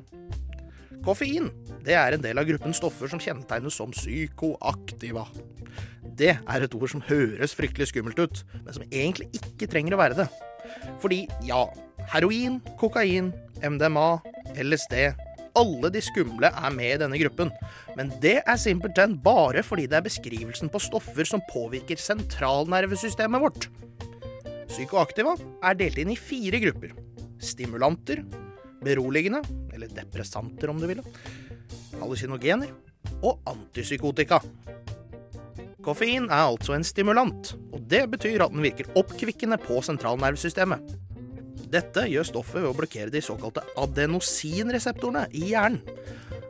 Koffein 1.07 1.49
det 1.87 1.95
er 1.97 2.13
en 2.13 2.25
del 2.25 2.37
av 2.41 2.49
gruppen 2.49 2.75
stoffer 2.77 3.09
som 3.09 3.23
kjennetegnes 3.23 3.79
som 3.79 3.95
psykoaktiva. 3.95 5.25
Det 6.21 6.35
er 6.37 6.65
et 6.67 6.75
ord 6.77 6.91
som 6.93 7.05
høres 7.07 7.55
fryktelig 7.57 7.89
skummelt 7.89 8.21
ut, 8.21 8.43
men 8.67 8.75
som 8.77 8.85
egentlig 8.91 9.31
ikke 9.39 9.71
trenger 9.71 9.97
å 9.97 10.01
være 10.03 10.19
det. 10.19 10.27
Fordi 11.01 11.23
ja, 11.47 11.63
heroin, 12.13 12.61
kokain, 12.81 13.33
MDMA, 13.63 14.21
LSD 14.61 15.11
alle 15.59 15.91
de 15.93 16.03
skumle 16.05 16.51
er 16.51 16.75
med 16.75 16.95
i 16.95 16.99
denne 17.03 17.19
gruppen, 17.21 17.51
men 17.99 18.13
det 18.23 18.39
er 18.41 18.61
simpelthen 18.61 19.17
bare 19.23 19.65
fordi 19.67 19.87
det 19.91 19.99
er 19.99 20.07
beskrivelsen 20.07 20.71
på 20.73 20.83
stoffer 20.83 21.27
som 21.29 21.43
påvirker 21.51 22.01
sentralnervesystemet 22.01 23.43
vårt. 23.43 23.69
Psykoaktiva 24.71 25.35
er 25.67 25.79
delt 25.79 25.99
inn 25.99 26.13
i 26.15 26.19
fire 26.19 26.61
grupper. 26.63 26.95
Stimulanter, 27.43 28.23
beroligende, 28.85 29.43
eller 29.75 29.91
depressanter 29.93 30.71
om 30.71 30.81
du 30.81 30.87
vil, 30.91 31.03
hallusinogener 32.01 32.71
og 33.27 33.41
antipsykotika. 33.51 34.41
Koffein 35.81 36.29
er 36.29 36.45
altså 36.45 36.75
en 36.77 36.85
stimulant, 36.85 37.55
og 37.73 37.87
det 37.89 38.05
betyr 38.13 38.45
at 38.45 38.53
den 38.53 38.63
virker 38.65 38.91
oppkvikkende 39.01 39.57
på 39.61 39.81
sentralnervesystemet. 39.85 40.85
Dette 41.71 42.07
gjør 42.11 42.27
stoffet 42.27 42.59
ved 42.59 42.71
å 42.73 42.75
blokkere 42.75 43.13
de 43.15 43.23
såkalte 43.23 43.63
adenosinreseptorene 43.79 45.29
i 45.39 45.53
hjernen. 45.53 45.83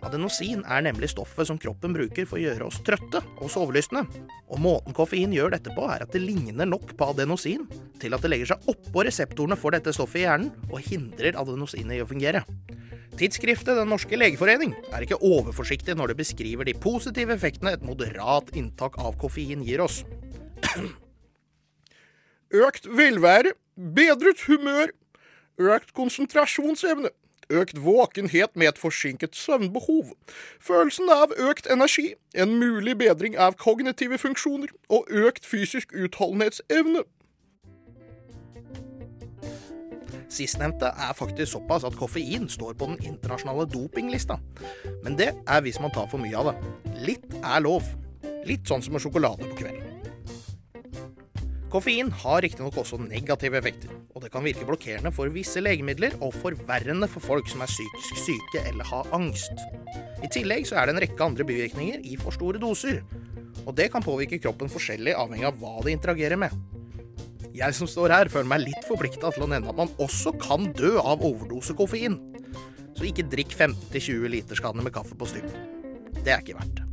Adenosin 0.00 0.62
er 0.64 0.80
nemlig 0.86 1.10
stoffet 1.12 1.44
som 1.50 1.58
kroppen 1.60 1.92
bruker 1.92 2.24
for 2.24 2.38
å 2.38 2.40
gjøre 2.40 2.68
oss 2.70 2.78
trøtte 2.86 3.20
og 3.36 3.50
sovelystne. 3.52 4.06
Og 4.48 4.62
måten 4.64 4.96
koffein 4.96 5.34
gjør 5.36 5.52
dette 5.52 5.74
på, 5.76 5.84
er 5.92 6.06
at 6.06 6.14
det 6.14 6.22
ligner 6.24 6.68
nok 6.68 6.94
på 6.96 7.10
adenosin 7.12 7.66
til 8.00 8.16
at 8.16 8.24
det 8.24 8.30
legger 8.32 8.54
seg 8.54 8.70
oppå 8.72 9.04
reseptorene 9.04 9.58
for 9.60 9.76
dette 9.76 9.92
stoffet 9.92 10.22
i 10.22 10.24
hjernen 10.24 10.70
og 10.70 10.80
hindrer 10.86 11.36
adenosinet 11.40 11.98
i 11.98 12.04
å 12.04 12.08
fungere. 12.08 12.46
Tidsskriftet 13.20 13.76
Den 13.76 13.90
norske 13.92 14.16
legeforening 14.16 14.72
er 14.88 15.04
ikke 15.04 15.20
overforsiktig 15.20 15.92
når 15.98 16.14
det 16.14 16.20
beskriver 16.22 16.64
de 16.64 16.78
positive 16.80 17.36
effektene 17.36 17.74
et 17.76 17.84
moderat 17.84 18.48
inntak 18.56 18.96
av 19.02 19.18
koffein 19.20 19.66
gir 19.66 19.84
oss. 19.84 20.00
Økt 22.64 22.88
velvære, 22.88 23.52
bedret 23.76 24.40
humør, 24.48 24.94
økt 25.60 25.92
konsentrasjonsevne, 25.94 27.12
økt 27.50 27.80
våkenhet 27.84 28.56
med 28.56 28.72
et 28.72 28.78
forsinket 28.78 29.36
søvnbehov, 29.36 30.14
følelsen 30.60 31.10
av 31.12 31.34
økt 31.36 31.68
energi, 31.70 32.14
en 32.34 32.56
mulig 32.58 32.96
bedring 32.98 33.38
av 33.38 33.58
kognitive 33.60 34.18
funksjoner 34.18 34.72
og 34.88 35.10
økt 35.10 35.46
fysisk 35.46 35.92
utholdenhetsevne. 35.92 37.04
Sistnevnte 40.30 40.92
er 40.94 41.14
faktisk 41.18 41.52
såpass 41.52 41.84
at 41.84 41.96
koffein 41.98 42.46
står 42.48 42.76
på 42.78 42.86
den 42.92 43.00
internasjonale 43.02 43.66
dopinglista. 43.66 44.38
Men 45.02 45.18
det 45.18 45.32
er 45.48 45.60
hvis 45.66 45.80
man 45.82 45.90
tar 45.90 46.06
for 46.06 46.22
mye 46.22 46.38
av 46.38 46.52
det. 46.52 46.74
Litt 47.02 47.38
er 47.42 47.64
lov. 47.66 47.82
Litt 48.46 48.62
sånn 48.70 48.82
som 48.82 48.94
med 48.94 49.02
sjokolade 49.02 49.50
på 49.50 49.64
kvelden. 49.64 49.89
Koffein 51.70 52.08
har 52.10 52.40
riktignok 52.42 52.80
også 52.82 52.96
negative 52.98 53.54
effekter, 53.60 53.92
og 54.10 54.24
det 54.24 54.32
kan 54.34 54.42
virke 54.42 54.66
blokkerende 54.66 55.12
for 55.14 55.30
visse 55.30 55.60
legemidler 55.62 56.16
og 56.18 56.34
forverrende 56.34 57.06
for 57.10 57.22
folk 57.22 57.46
som 57.50 57.62
er 57.62 57.70
psykisk 57.70 58.18
syke 58.24 58.64
eller 58.66 58.88
har 58.88 59.06
angst. 59.14 59.62
I 60.18 60.30
tillegg 60.34 60.66
så 60.66 60.80
er 60.80 60.88
det 60.88 60.96
en 60.96 61.02
rekke 61.04 61.28
andre 61.28 61.46
bivirkninger 61.46 62.02
i 62.10 62.16
for 62.18 62.34
store 62.34 62.58
doser, 62.58 63.04
og 63.62 63.76
det 63.78 63.86
kan 63.94 64.02
påvirke 64.02 64.40
kroppen 64.42 64.72
forskjellig 64.72 65.14
avhengig 65.14 65.46
av 65.46 65.62
hva 65.62 65.76
det 65.86 65.94
interagerer 65.94 66.42
med. 66.42 66.58
Jeg 67.54 67.78
som 67.78 67.86
står 67.90 68.16
her, 68.16 68.34
føler 68.34 68.50
meg 68.50 68.66
litt 68.66 68.90
forplikta 68.90 69.30
til 69.34 69.46
å 69.46 69.50
nevne 69.54 69.70
at 69.70 69.78
man 69.78 69.94
også 70.02 70.34
kan 70.42 70.72
dø 70.74 70.96
av 70.98 71.22
overdose 71.22 71.78
koffein. 71.78 72.18
Så 72.98 73.06
ikke 73.06 73.30
drikk 73.30 73.54
15-20 73.54 74.30
literskanner 74.34 74.86
med 74.86 74.94
kaffe 74.98 75.14
på 75.18 75.30
stybben. 75.30 75.54
Det 76.18 76.34
er 76.34 76.42
ikke 76.42 76.58
verdt 76.58 76.80
det. 76.80 76.89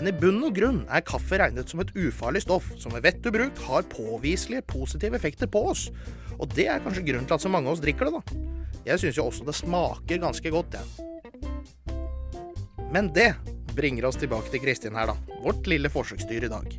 Men 0.00 0.08
i 0.08 0.16
bunn 0.16 0.38
og 0.46 0.54
grunn 0.56 0.78
er 0.88 1.02
kaffe 1.04 1.36
regnet 1.36 1.68
som 1.68 1.82
et 1.82 1.90
ufarlig 1.92 2.40
stoff 2.40 2.70
som 2.80 2.94
ved 2.96 3.04
vettig 3.04 3.34
bruk 3.34 3.58
har 3.66 3.84
påviselige 3.92 4.64
positive 4.64 5.18
effekter 5.18 5.44
på 5.52 5.60
oss. 5.74 5.82
Og 6.40 6.48
det 6.56 6.70
er 6.72 6.80
kanskje 6.80 7.02
grunnen 7.04 7.28
til 7.28 7.36
at 7.36 7.44
så 7.44 7.50
mange 7.52 7.68
av 7.68 7.76
oss 7.76 7.82
drikker 7.84 8.08
det, 8.08 8.16
da. 8.16 8.22
Jeg 8.86 9.02
syns 9.02 9.18
jo 9.20 9.26
også 9.28 9.44
det 9.44 9.52
smaker 9.58 10.22
ganske 10.22 10.52
godt, 10.54 10.78
jeg. 10.80 10.86
Men 12.96 13.12
det 13.12 13.34
bringer 13.76 14.08
oss 14.08 14.16
tilbake 14.22 14.48
til 14.48 14.64
Kristin 14.64 14.96
her, 14.96 15.12
da. 15.12 15.36
Vårt 15.44 15.68
lille 15.68 15.92
forsøksdyr 15.92 16.48
i 16.48 16.52
dag. 16.54 16.72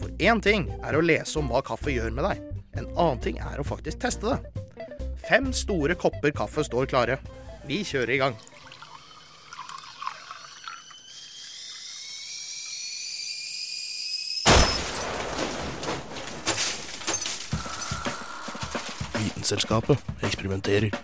For 0.00 0.08
én 0.24 0.40
ting 0.40 0.64
er 0.80 0.96
å 0.96 1.04
lese 1.04 1.36
om 1.42 1.52
hva 1.52 1.60
kaffe 1.66 1.92
gjør 1.92 2.16
med 2.16 2.24
deg. 2.30 2.40
En 2.80 2.88
annen 2.94 3.20
ting 3.20 3.36
er 3.36 3.60
å 3.60 3.68
faktisk 3.68 4.00
teste 4.06 4.32
det. 4.32 4.40
Fem 5.28 5.52
store 5.52 5.92
kopper 6.00 6.32
kaffe 6.40 6.64
står 6.64 6.88
klare. 6.88 7.20
Vi 7.68 7.84
kjører 7.84 8.16
i 8.16 8.22
gang. 8.24 8.40
Vitenselskapet 19.52 19.98
eksperimenterer. 20.24 20.94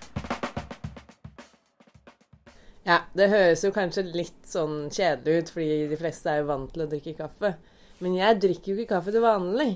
Ja, 2.89 3.03
det 3.13 3.27
høres 3.29 3.61
jo 3.61 3.71
kanskje 3.77 4.07
litt 4.09 4.47
sånn 4.49 4.89
kjedelig 4.89 5.43
ut, 5.43 5.51
fordi 5.53 5.75
de 5.91 5.99
fleste 6.01 6.33
er 6.33 6.41
jo 6.41 6.49
vant 6.49 6.73
til 6.73 6.87
å 6.87 6.89
drikke 6.89 7.13
kaffe. 7.19 7.53
Men 8.01 8.17
jeg 8.17 8.39
drikker 8.41 8.73
jo 8.73 8.79
ikke 8.79 8.95
kaffe 8.95 9.13
til 9.13 9.25
vanlig. 9.27 9.75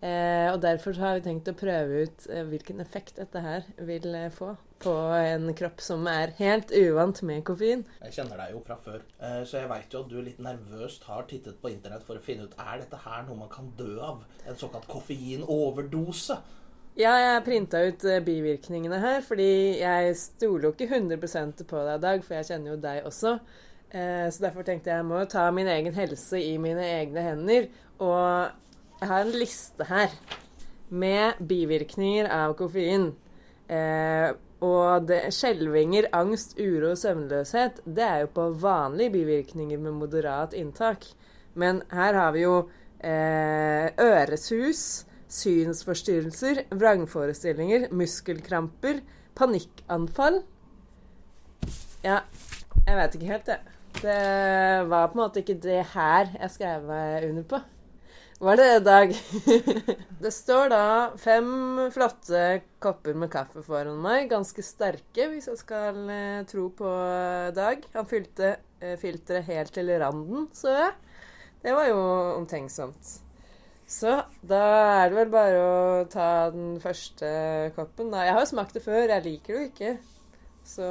Eh, 0.00 0.48
og 0.54 0.62
derfor 0.64 0.96
har 1.00 1.18
vi 1.18 1.26
tenkt 1.26 1.50
å 1.52 1.56
prøve 1.56 2.06
ut 2.06 2.24
eh, 2.32 2.46
hvilken 2.48 2.80
effekt 2.80 3.20
dette 3.20 3.44
her 3.44 3.68
vil 3.88 4.08
eh, 4.16 4.32
få 4.32 4.54
på 4.84 4.92
en 5.16 5.48
kropp 5.56 5.80
som 5.80 6.04
er 6.10 6.34
helt 6.40 6.72
uvant 6.76 7.20
med 7.24 7.44
koffein. 7.48 7.84
Jeg 8.04 8.16
kjenner 8.18 8.40
deg 8.40 8.56
jo 8.56 8.64
fra 8.66 8.76
før, 8.84 9.04
eh, 9.20 9.38
så 9.48 9.62
jeg 9.62 9.70
veit 9.70 9.96
jo 9.96 10.02
at 10.04 10.10
du 10.12 10.18
litt 10.24 10.42
nervøst 10.44 11.06
har 11.08 11.24
tittet 11.28 11.60
på 11.60 11.72
internett 11.72 12.04
for 12.04 12.20
å 12.20 12.24
finne 12.24 12.48
ut 12.48 12.56
er 12.56 12.82
dette 12.82 13.00
her 13.04 13.24
noe 13.28 13.44
man 13.44 13.52
kan 13.52 13.70
dø 13.78 13.94
av. 14.04 14.24
En 14.48 14.60
såkalt 14.60 14.88
koffeinoverdose. 14.92 16.40
Ja, 16.94 17.10
jeg 17.18 17.40
printa 17.42 17.80
ut 17.88 18.04
eh, 18.06 18.20
bivirkningene 18.22 19.00
her, 19.02 19.16
fordi 19.26 19.80
jeg 19.80 20.12
stoler 20.14 20.68
jo 20.68 20.74
ikke 20.76 20.86
100% 20.94 21.64
på 21.66 21.80
deg, 21.88 21.96
Dag, 22.04 22.20
for 22.22 22.36
jeg 22.36 22.46
kjenner 22.46 22.70
jo 22.70 22.76
deg 22.84 23.06
også. 23.08 23.32
Eh, 23.90 24.28
Så 24.30 24.44
derfor 24.44 24.62
tenkte 24.62 24.92
jeg 24.92 25.00
jeg 25.00 25.06
må 25.08 25.16
jo 25.18 25.30
ta 25.32 25.48
min 25.50 25.66
egen 25.66 25.96
helse 25.96 26.38
i 26.38 26.52
mine 26.62 26.84
egne 26.86 27.24
hender. 27.24 27.64
Og 27.98 29.00
jeg 29.00 29.08
har 29.10 29.24
en 29.24 29.34
liste 29.34 29.88
her 29.88 30.14
med 30.94 31.40
bivirkninger 31.42 32.28
av 32.30 32.54
koffein. 32.60 33.08
Eh, 33.66 34.30
og 34.62 35.08
det, 35.08 35.18
skjelvinger, 35.34 36.06
angst, 36.14 36.54
uro 36.62 36.92
og 36.92 37.00
søvnløshet, 37.00 37.80
det 37.90 38.04
er 38.06 38.20
jo 38.22 38.28
på 38.36 38.44
vanlige 38.62 39.16
bivirkninger 39.16 39.82
med 39.82 39.98
moderat 39.98 40.54
inntak. 40.54 41.08
Men 41.58 41.82
her 41.90 42.14
har 42.14 42.30
vi 42.38 42.46
jo 42.46 42.54
øresus, 43.02 45.02
synsforstyrrelser, 45.34 46.64
vrangforestillinger, 46.70 47.88
muskelkramper, 47.94 49.02
panikkanfall. 49.38 50.42
Ja, 52.04 52.22
jeg 52.84 52.98
vet 53.00 53.18
ikke 53.18 53.30
helt, 53.32 53.54
jeg. 53.54 53.78
Det 54.02 54.18
var 54.90 55.08
på 55.10 55.16
en 55.16 55.22
måte 55.22 55.40
ikke 55.42 55.60
det 55.62 55.80
her 55.94 56.34
jeg 56.34 56.52
skrev 56.54 56.90
under 57.30 57.46
på. 57.54 57.62
Var 58.44 58.58
det 58.58 58.64
det, 58.66 58.80
Dag? 58.84 59.12
det 60.24 60.30
står 60.34 60.68
da 60.72 60.84
fem 61.16 61.46
flotte 61.94 62.42
kopper 62.82 63.14
med 63.16 63.30
kaffe 63.32 63.62
foran 63.64 64.02
meg. 64.02 64.26
Ganske 64.32 64.64
sterke, 64.66 65.28
hvis 65.30 65.46
jeg 65.48 65.60
skal 65.60 66.00
eh, 66.12 66.42
tro 66.50 66.66
på 66.74 66.90
Dag. 67.56 67.86
Han 67.94 68.10
fylte 68.10 68.56
eh, 68.82 68.98
filteret 69.00 69.48
helt 69.48 69.72
til 69.72 69.94
randen, 70.02 70.48
så 70.52 70.74
jeg. 70.74 70.94
Det 71.64 71.72
var 71.72 71.88
jo 71.88 72.00
omtenksomt. 72.34 73.23
Så 73.86 74.14
da 74.40 74.62
er 75.04 75.10
det 75.12 75.18
vel 75.18 75.32
bare 75.32 75.58
å 75.60 76.04
ta 76.10 76.28
den 76.54 76.78
første 76.82 77.28
koppen, 77.76 78.10
da. 78.14 78.24
Jeg 78.24 78.36
har 78.36 78.44
jo 78.44 78.52
smakt 78.54 78.76
det 78.76 78.84
før. 78.84 79.04
Jeg 79.10 79.24
liker 79.26 79.52
det 79.52 79.60
jo 79.60 79.68
ikke. 79.68 79.92
Så 80.64 80.88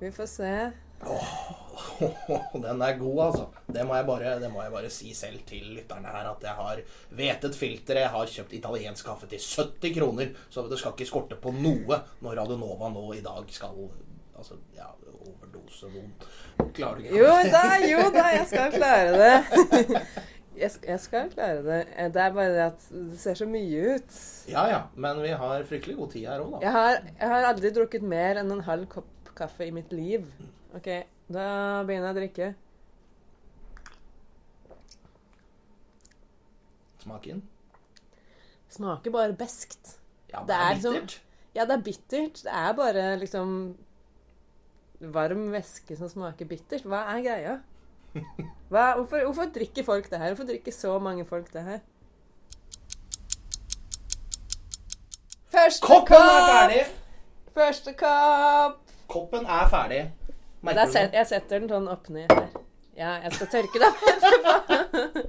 vi 0.00 0.10
får 0.12 0.28
se. 0.32 0.52
Den 2.66 2.82
er 2.82 2.98
god, 2.98 3.20
altså. 3.26 3.46
Det 3.68 3.84
må, 3.86 3.94
jeg 3.94 4.06
bare, 4.08 4.34
det 4.40 4.50
må 4.50 4.62
jeg 4.64 4.72
bare 4.72 4.90
si 4.90 5.12
selv 5.14 5.44
til 5.48 5.70
lytterne 5.76 6.10
her. 6.10 6.32
At 6.32 6.42
jeg 6.48 6.56
har 6.58 6.82
hvetet 7.20 7.58
filteret. 7.58 8.02
Jeg 8.02 8.14
har 8.16 8.34
kjøpt 8.34 8.56
italiensk 8.58 9.06
kaffe 9.06 9.30
til 9.30 9.40
70 9.40 9.94
kroner. 10.00 10.34
Så 10.50 10.66
det 10.66 10.80
skal 10.80 10.96
ikke 10.96 11.08
skorte 11.08 11.38
på 11.40 11.54
noe 11.54 12.02
når 12.24 12.40
Radionova 12.42 12.90
nå 12.92 13.06
i 13.14 13.24
dag 13.24 13.46
skal 13.54 13.86
Altså, 14.36 14.58
ja, 14.76 14.84
overdose 15.24 15.88
noen. 15.88 16.10
Klarer 16.76 16.98
du 16.98 17.06
ikke 17.06 17.20
Jo 17.22 17.30
da, 17.48 17.62
jo 17.88 18.02
da, 18.12 18.24
jeg 18.34 18.48
skal 18.50 18.74
klare 18.74 19.14
det. 19.16 20.02
Jeg, 20.56 20.70
jeg 20.88 21.00
skal 21.04 21.30
klare 21.34 21.62
det. 21.66 21.78
Det 22.14 22.22
er 22.22 22.32
bare 22.32 22.52
det 22.54 22.62
at 22.64 22.84
det 22.90 23.18
ser 23.20 23.34
så 23.36 23.46
mye 23.48 23.96
ut. 23.96 24.14
Ja 24.48 24.62
ja, 24.70 24.78
men 24.96 25.18
vi 25.20 25.34
har 25.36 25.64
fryktelig 25.68 25.96
god 25.98 26.10
tid 26.14 26.24
her 26.30 26.40
òg, 26.44 26.54
da. 26.54 26.60
Jeg 26.64 26.72
har, 26.72 27.00
jeg 27.20 27.28
har 27.34 27.48
aldri 27.50 27.72
drukket 27.76 28.02
mer 28.02 28.40
enn 28.40 28.54
en 28.54 28.62
halv 28.64 28.86
kopp 28.88 29.32
kaffe 29.36 29.66
i 29.68 29.74
mitt 29.76 29.92
liv. 29.92 30.24
OK, 30.78 30.88
da 31.28 31.48
begynner 31.84 32.08
jeg 32.08 32.14
å 32.14 32.20
drikke. 32.20 32.48
Smak 37.04 37.28
inn. 37.30 37.42
Smaker 38.72 39.12
bare 39.14 39.36
beskt. 39.38 39.96
Ja, 40.32 40.42
Det 40.48 40.54
er 40.56 40.74
liksom- 40.74 40.94
bittert. 40.94 41.20
Ja, 41.54 41.64
det 41.64 41.72
er 41.78 41.82
bittert. 41.82 42.42
Det 42.42 42.52
er 42.52 42.72
bare 42.74 43.16
liksom 43.20 43.76
varm 45.00 45.50
væske 45.52 45.96
som 45.96 46.08
smaker 46.08 46.44
bittert. 46.46 46.82
Hva 46.84 47.04
er 47.14 47.22
greia? 47.22 47.60
Hvorfor, 48.68 49.22
hvorfor 49.28 49.50
drikker 49.54 49.84
folk 49.86 50.10
det 50.10 50.18
her? 50.18 50.32
Hvorfor 50.34 50.48
drikker 50.48 50.72
så 50.74 50.96
mange 50.98 51.24
folk 51.28 51.52
det 51.54 51.62
her? 51.62 51.80
Første 55.56 55.86
Koppen 55.86 56.16
er 56.16 56.46
ferdig! 56.50 56.80
Første 57.56 57.92
kopp! 57.96 58.82
Koppen 59.08 59.46
er 59.46 59.68
ferdig. 59.72 60.00
Merker 60.66 60.90
set, 60.90 61.14
jeg 61.14 61.28
setter 61.30 61.62
den 61.62 61.70
sånn 61.70 61.86
opp 61.92 62.08
ned 62.12 62.32
her. 62.32 62.48
Ja, 62.96 63.14
jeg 63.22 63.36
skal 63.36 63.50
tørke 63.54 63.80
det 63.80 63.90
etterpå. 64.12 65.22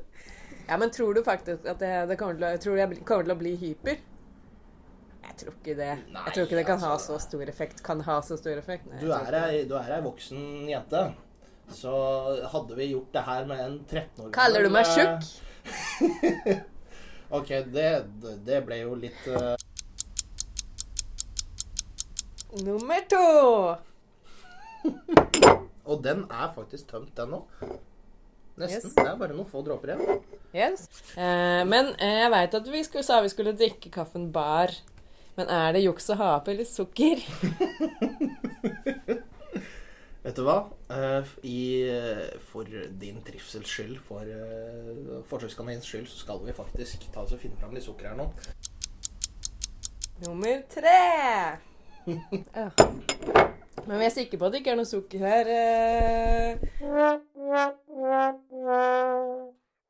Ja, 0.67 0.75
men 0.81 0.91
tror 0.91 1.13
du 1.15 1.21
faktisk 1.23 1.67
at 1.69 1.79
det, 1.79 1.91
det 2.09 2.17
kommer, 2.19 2.35
til 2.35 2.47
å, 2.47 2.57
tror 2.63 2.79
jeg 2.81 2.99
kommer 3.07 3.27
til 3.27 3.35
å 3.35 3.37
bli 3.39 3.53
hyper? 3.61 4.01
Jeg 5.27 5.37
tror 5.43 5.53
ikke 5.53 5.75
det. 5.77 5.93
Nei, 6.11 6.23
jeg 6.25 6.33
tror 6.35 6.47
ikke 6.47 6.57
det 6.59 6.65
kan 6.67 6.81
ha 6.83 6.91
altså- 6.95 7.19
så 7.19 7.27
stor 7.29 7.51
effekt. 7.53 7.83
Kan 7.85 8.01
ha 8.07 8.17
så 8.25 8.37
stor 8.39 8.57
effekt. 8.59 8.87
Nei, 8.89 8.99
Du 9.03 9.11
er, 9.13 9.37
ei, 9.45 9.63
du 9.69 9.75
er 9.79 9.93
ei 9.95 10.01
voksen 10.03 10.67
jente. 10.67 11.03
Så 11.73 11.91
hadde 12.51 12.75
vi 12.77 12.91
gjort 12.93 13.11
det 13.13 13.21
her 13.27 13.45
med 13.49 13.59
en 13.65 13.77
13 13.89 14.25
år 14.25 14.31
Kaller 14.35 14.63
du 14.63 14.69
meg 14.71 14.85
tjukk? 14.87 15.27
eh, 16.47 16.61
OK, 17.37 17.49
det, 17.75 17.87
det- 18.23 18.37
det 18.47 18.61
ble 18.65 18.77
jo 18.85 18.95
litt 18.95 19.27
uh... 19.27 19.55
Nummer 22.63 23.01
to. 23.11 23.75
Og 25.91 25.99
den 26.03 26.23
er 26.31 26.53
faktisk 26.55 26.87
tømt, 26.89 27.11
den 27.17 27.35
òg. 27.37 27.43
Nesten. 28.57 28.87
Yes. 28.89 28.95
Det 28.97 29.03
er 29.05 29.19
bare 29.19 29.35
noen 29.37 29.45
få 29.51 29.61
dråper 29.67 29.91
igjen. 29.93 30.23
Yes. 30.55 30.87
Eh, 31.19 31.61
men 31.69 31.91
eh, 32.01 32.21
jeg 32.23 32.31
veit 32.33 32.55
at 32.57 32.71
vi 32.73 32.81
skulle, 32.87 33.05
sa 33.05 33.19
vi 33.21 33.29
skulle 33.29 33.53
drikke 33.59 33.91
kaffen 33.93 34.31
bar. 34.33 34.71
Men 35.37 35.51
er 35.53 35.75
det 35.75 35.83
juks 35.83 36.07
å 36.09 36.17
ha 36.17 36.31
oppi 36.39 36.55
litt 36.57 36.71
sukker? 36.71 37.21
Vet 40.27 40.35
du 40.35 40.43
hva? 40.43 40.57
Eh, 40.91 41.29
I, 41.47 41.59
eh, 41.87 42.33
for 42.49 42.67
din 42.99 43.21
trivsels 43.23 43.69
skyld, 43.71 43.99
for 44.03 44.27
uh, 44.27 45.21
forsøkskaninens 45.29 45.87
skyld, 45.87 46.09
så 46.11 46.17
skal 46.25 46.41
vi 46.43 46.51
faktisk 46.57 47.05
ta 47.13 47.23
oss 47.23 47.31
og 47.31 47.39
finne 47.39 47.55
fram 47.61 47.71
litt 47.77 47.85
sukker 47.85 48.09
her 48.11 48.17
nå. 48.19 48.25
Nummer 50.25 50.65
tre. 50.73 50.97
Ja. 52.57 52.67
Men 53.87 53.99
vi 54.01 54.05
er 54.07 54.11
sikre 54.11 54.37
på 54.39 54.47
at 54.47 54.53
det 54.55 54.59
ikke 54.61 54.71
er 54.73 54.77
noe 54.79 54.87
sukker 54.89 55.19
her. 55.23 55.47
eh. 55.47 56.51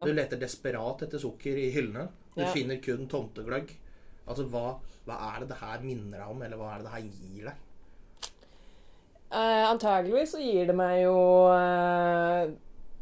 Du 0.05 0.09
leter 0.13 0.37
desperat 0.41 1.01
etter 1.07 1.21
sukker 1.21 1.57
i 1.57 1.71
hyllene. 1.73 2.07
Du 2.35 2.41
Ja. 2.43 2.51
finner 2.53 2.77
kun 2.81 3.07
tomtegløgg. 3.09 3.73
Altså, 4.27 4.45
hva, 4.53 4.77
hva 5.07 5.15
er 5.31 5.39
det 5.41 5.49
det 5.53 5.57
her 5.63 5.79
minner 5.81 6.17
deg 6.21 6.29
om, 6.29 6.41
eller 6.45 6.57
hva 6.61 6.73
er 6.75 6.77
det 6.83 6.85
det 6.85 6.93
her 6.93 7.05
gir 7.09 7.43
deg? 7.49 7.55
Eh, 9.31 9.69
antageligvis 9.69 10.31
så 10.31 10.39
gir 10.39 10.69
det 10.69 10.75
meg 10.77 11.01
jo 11.01 11.17
uh, 11.51 12.47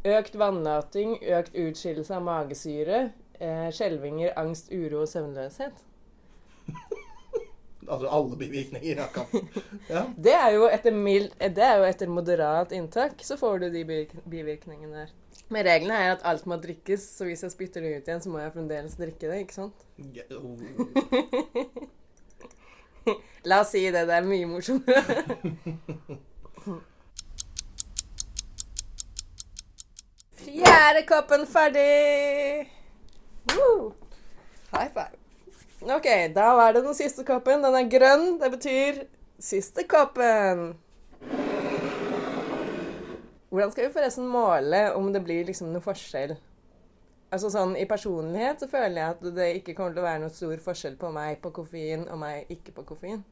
økt 0.10 0.38
vannlating, 0.42 1.20
økt 1.38 1.54
utskillelse 1.54 2.16
av 2.18 2.24
magesyre, 2.26 3.02
eh, 3.38 3.68
skjelvinger, 3.74 4.34
angst, 4.40 4.72
uro 4.74 5.04
og 5.06 5.12
søvnløshet. 5.12 5.84
Altså 7.86 8.10
alle 8.10 8.34
bivirkninger 8.40 8.98
av 8.98 9.12
kaffe. 9.14 9.44
Ja. 9.94 10.08
Det 10.18 10.32
er 10.34 10.56
jo 10.56 10.64
etter, 10.66 10.96
mild, 10.98 11.36
det 11.38 11.62
er 11.62 11.76
jo 11.78 11.86
etter 11.86 12.10
moderat 12.10 12.72
inntak, 12.74 13.22
så 13.22 13.38
får 13.38 13.60
du 13.62 13.68
de 13.76 13.84
bivirkningene 13.86 15.04
der. 15.04 15.12
Men 15.54 15.68
reglene 15.68 16.00
er 16.02 16.16
at 16.16 16.26
alt 16.26 16.48
må 16.50 16.58
drikkes, 16.64 17.06
så 17.20 17.28
hvis 17.30 17.46
jeg 17.46 17.54
spytter 17.54 17.86
det 17.86 17.92
ut 18.00 18.10
igjen, 18.10 18.24
så 18.26 18.34
må 18.34 18.42
jeg 18.42 18.56
fremdeles 18.56 18.98
drikke 18.98 19.30
det, 19.30 19.44
ikke 19.46 19.60
sant? 19.60 19.86
La 23.50 23.62
oss 23.62 23.72
si 23.76 23.84
det. 23.92 24.08
Det 24.08 24.16
er 24.16 24.26
mye 24.26 24.46
morsommere. 24.50 25.24
Fjerde 30.46 31.02
koppen 31.10 31.46
ferdig! 31.50 32.70
Woo! 33.56 33.94
High 34.72 34.92
five. 34.94 35.16
OK, 35.86 36.08
da 36.36 36.54
var 36.58 36.74
det 36.74 36.84
den 36.86 36.96
siste 36.98 37.24
koppen. 37.26 37.64
Den 37.64 37.76
er 37.78 37.90
grønn. 37.90 38.40
Det 38.42 38.52
betyr 38.54 39.04
siste 39.42 39.84
koppen. 39.90 40.74
Hvordan 43.50 43.72
skal 43.72 43.88
vi 43.88 43.94
forresten 43.94 44.28
måle 44.28 44.94
om 44.98 45.14
det 45.14 45.24
blir 45.24 45.46
liksom 45.48 45.70
noe 45.72 45.84
forskjell? 45.84 46.36
Altså 47.34 47.50
sånn, 47.52 47.74
I 47.80 47.88
personlighet 47.90 48.62
så 48.62 48.68
føler 48.70 49.00
jeg 49.02 49.16
at 49.16 49.24
det 49.36 49.48
ikke 49.60 49.74
kommer 49.78 49.96
til 49.96 50.04
å 50.04 50.10
være 50.10 50.22
noe 50.24 50.34
stor 50.34 50.60
forskjell 50.68 51.00
på 51.02 51.10
meg 51.16 51.40
på 51.44 51.52
koffein 51.56 52.06
og 52.12 52.20
meg 52.22 52.52
ikke 52.54 52.76
på 52.76 52.86
koffein. 52.94 53.24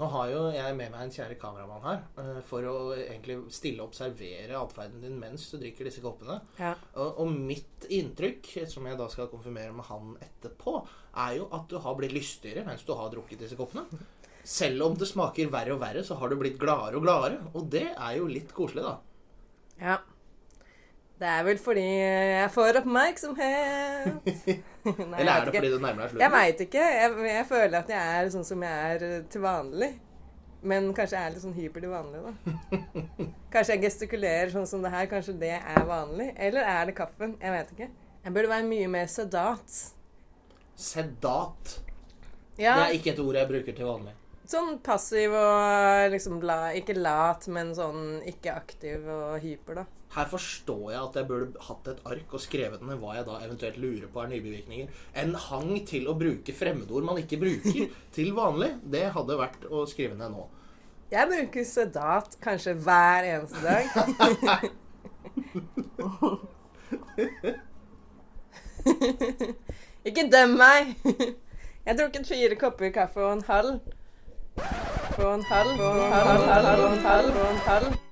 Nå 0.00 0.06
har 0.08 0.30
jo 0.30 0.44
jeg 0.54 0.76
med 0.78 0.88
meg 0.94 1.02
en 1.04 1.10
kjære 1.12 1.34
kameramann 1.40 1.82
her 1.84 1.98
eh, 2.22 2.38
for 2.48 2.64
å 2.64 2.76
egentlig 2.94 3.36
stille 3.52 3.82
og 3.82 3.90
observere 3.90 4.56
atferden 4.56 5.02
din 5.04 5.18
mens 5.20 5.50
du 5.52 5.58
drikker 5.60 5.84
disse 5.84 6.00
koppene. 6.04 6.38
Ja. 6.56 6.72
Og, 6.94 7.20
og 7.20 7.34
mitt 7.34 7.84
inntrykk, 7.92 8.48
som 8.72 8.88
jeg 8.88 8.96
da 8.96 9.10
skal 9.12 9.28
konfirmere 9.28 9.74
med 9.76 9.84
han 9.90 10.14
etterpå, 10.24 10.78
er 11.26 11.36
jo 11.42 11.50
at 11.52 11.68
du 11.68 11.76
har 11.84 11.98
blitt 11.98 12.16
lystigere 12.16 12.64
mens 12.64 12.86
du 12.88 12.94
har 12.96 13.12
drukket 13.12 13.44
disse 13.44 13.58
koppene. 13.58 13.84
Selv 14.48 14.86
om 14.88 14.96
det 14.98 15.10
smaker 15.10 15.52
verre 15.52 15.76
og 15.76 15.82
verre, 15.84 16.06
så 16.06 16.16
har 16.18 16.32
du 16.32 16.38
blitt 16.40 16.56
gladere 16.58 16.96
og 16.96 17.04
gladere. 17.04 17.42
Og 17.52 17.68
det 17.70 17.90
er 17.92 18.16
jo 18.16 18.30
litt 18.30 18.56
koselig, 18.56 18.86
da. 18.88 18.96
Ja. 19.82 20.00
Det 21.22 21.28
er 21.30 21.42
vel 21.46 21.58
fordi 21.62 21.82
jeg 21.86 22.46
får 22.50 22.78
oppmerksomhet. 22.80 24.30
Nei, 24.82 25.18
Eller 25.20 25.32
er 25.36 25.44
det 25.46 25.52
fordi 25.54 25.68
du 25.70 25.76
nærmer 25.78 26.00
deg 26.02 26.08
slutten? 26.10 26.22
Jeg 26.24 26.32
veit 26.34 26.62
ikke. 26.64 26.86
Jeg, 26.98 27.12
jeg 27.30 27.44
føler 27.46 27.76
at 27.78 27.92
jeg 27.94 28.16
er 28.16 28.30
sånn 28.34 28.46
som 28.48 28.64
jeg 28.66 28.96
er 28.96 29.04
til 29.30 29.44
vanlig. 29.44 29.92
Men 30.66 30.88
kanskje 30.94 31.18
jeg 31.18 31.26
er 31.28 31.32
litt 31.34 31.42
sånn 31.42 31.54
hyper 31.58 31.82
til 31.82 31.90
vanlig, 31.90 32.20
da. 32.22 32.32
Kanskje 33.54 33.74
jeg 33.76 33.82
gestikulerer 33.84 34.50
sånn 34.54 34.66
som 34.70 34.82
det 34.84 34.92
her. 34.94 35.06
Kanskje 35.10 35.34
det 35.40 35.54
er 35.58 35.86
vanlig. 35.88 36.28
Eller 36.38 36.66
er 36.74 36.90
det 36.90 36.96
kaffen? 36.98 37.36
Jeg 37.42 37.54
vet 37.54 37.72
ikke. 37.76 37.88
Jeg 38.22 38.34
burde 38.36 38.52
være 38.52 38.66
mye 38.70 38.90
mer 38.90 39.08
sedat. 39.10 39.78
Sedat. 40.78 41.78
Ja, 42.58 42.76
Det 42.78 42.84
er 42.88 42.98
ikke 42.98 43.14
et 43.14 43.22
ord 43.22 43.38
jeg 43.38 43.50
bruker 43.50 43.74
til 43.78 43.88
vanlig. 43.88 44.14
sånn 44.52 44.74
passiv 44.84 45.32
og 45.38 46.10
liksom 46.12 46.42
la, 46.44 46.58
Ikke 46.76 46.94
lat, 46.98 47.46
men 47.48 47.70
sånn 47.74 48.20
ikke 48.28 48.54
aktiv 48.58 49.06
og 49.08 49.38
hyper, 49.42 49.82
da. 49.82 49.84
Her 50.12 50.26
forstår 50.28 50.90
jeg 50.92 51.00
at 51.00 51.14
jeg 51.16 51.28
burde 51.28 51.62
hatt 51.68 51.86
et 51.88 52.00
ark 52.04 52.34
og 52.36 52.40
skrevet 52.44 52.82
ned 52.84 52.98
hva 53.00 53.14
jeg 53.16 53.24
da 53.28 53.38
eventuelt 53.46 53.78
lurer 53.80 54.08
på 54.12 54.20
er 54.20 54.28
nybevirkninger. 54.34 54.88
En 55.22 55.32
hang 55.48 55.70
til 55.88 56.04
å 56.10 56.14
bruke 56.20 56.52
fremmedord 56.56 57.04
man 57.08 57.20
ikke 57.22 57.40
bruker 57.40 57.88
til 58.16 58.28
vanlig, 58.36 58.70
det 58.92 59.06
hadde 59.16 59.38
vært 59.40 59.64
å 59.72 59.86
skrive 59.88 60.18
ned 60.18 60.30
nå. 60.34 60.44
Jeg 61.12 61.28
bruker 61.28 61.64
sedat 61.68 62.36
kanskje 62.44 62.72
hver 62.84 63.24
eneste 63.28 63.60
dag. 63.64 63.84
Ikke 70.08 70.24
døm 70.32 70.56
meg! 70.60 70.96
Jeg 71.82 71.88
har 71.88 71.98
drukket 71.98 72.28
fire 72.28 72.56
kopper 72.60 72.90
kaffe 72.94 73.20
og 73.24 73.32
en 73.38 73.44
halv. 73.48 73.74
Og 75.18 75.34
en 75.34 75.44
halv, 75.48 75.80
og 75.80 76.00
en 76.04 76.12
halv, 76.12 76.28
og 76.28 76.36
en 76.44 76.48
halv, 76.48 76.80
og 76.84 76.92
en 76.92 76.98
halv, 77.08 77.36
og 77.36 77.50
en 77.50 77.62
halv. 77.68 78.11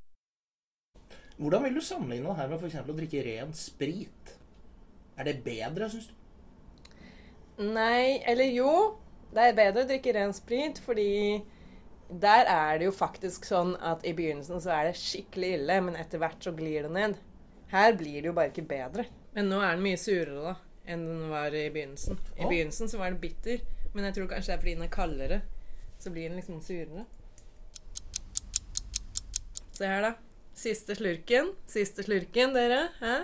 Hvordan 1.40 1.64
vil 1.64 1.78
du 1.78 1.80
sammenligne 1.80 2.28
det 2.28 2.36
her 2.36 2.50
med 2.50 2.60
f.eks. 2.60 2.80
å 2.84 2.96
drikke 2.96 3.22
ren 3.24 3.54
sprit? 3.56 4.34
Er 5.16 5.28
det 5.28 5.38
bedre, 5.44 5.88
syns 5.88 6.10
du? 6.10 6.16
Nei, 7.64 8.20
eller 8.28 8.50
jo. 8.52 8.74
Det 9.32 9.46
er 9.46 9.56
bedre 9.56 9.84
å 9.84 9.88
drikke 9.88 10.12
ren 10.16 10.34
sprit, 10.36 10.80
fordi 10.84 11.40
der 12.10 12.48
er 12.50 12.80
det 12.80 12.88
jo 12.88 12.92
faktisk 12.92 13.46
sånn 13.48 13.72
at 13.86 14.04
i 14.04 14.12
begynnelsen 14.16 14.60
så 14.60 14.72
er 14.74 14.88
det 14.90 15.00
skikkelig 15.00 15.52
ille, 15.56 15.80
men 15.86 15.96
etter 16.00 16.20
hvert 16.20 16.44
så 16.44 16.52
glir 16.56 16.88
det 16.88 16.92
ned. 16.96 17.18
Her 17.70 17.94
blir 17.96 18.18
det 18.18 18.32
jo 18.32 18.36
bare 18.36 18.50
ikke 18.50 18.66
bedre. 18.68 19.06
Men 19.36 19.48
nå 19.52 19.60
er 19.62 19.76
den 19.76 19.84
mye 19.86 20.00
surere, 20.00 20.40
da, 20.42 20.54
enn 20.90 21.04
den 21.06 21.28
var 21.30 21.54
i 21.54 21.68
begynnelsen. 21.70 22.18
I 22.36 22.42
Åh. 22.42 22.48
begynnelsen 22.50 22.90
så 22.90 23.00
var 23.00 23.14
den 23.14 23.22
bitter, 23.22 23.62
men 23.94 24.08
jeg 24.08 24.18
tror 24.18 24.32
kanskje 24.32 24.50
det 24.50 24.56
er 24.56 24.64
fordi 24.64 24.74
den 24.76 24.88
er 24.88 24.96
kaldere. 24.96 25.40
Så 26.00 26.12
blir 26.12 26.28
den 26.28 26.40
liksom 26.40 26.60
surere. 26.64 27.06
Se 29.78 29.86
her, 29.86 30.10
da. 30.10 30.16
Siste 30.60 30.94
slurken. 30.94 31.54
Siste 31.66 32.02
slurken, 32.02 32.52
dere. 32.52 32.88
Hæ? 33.00 33.14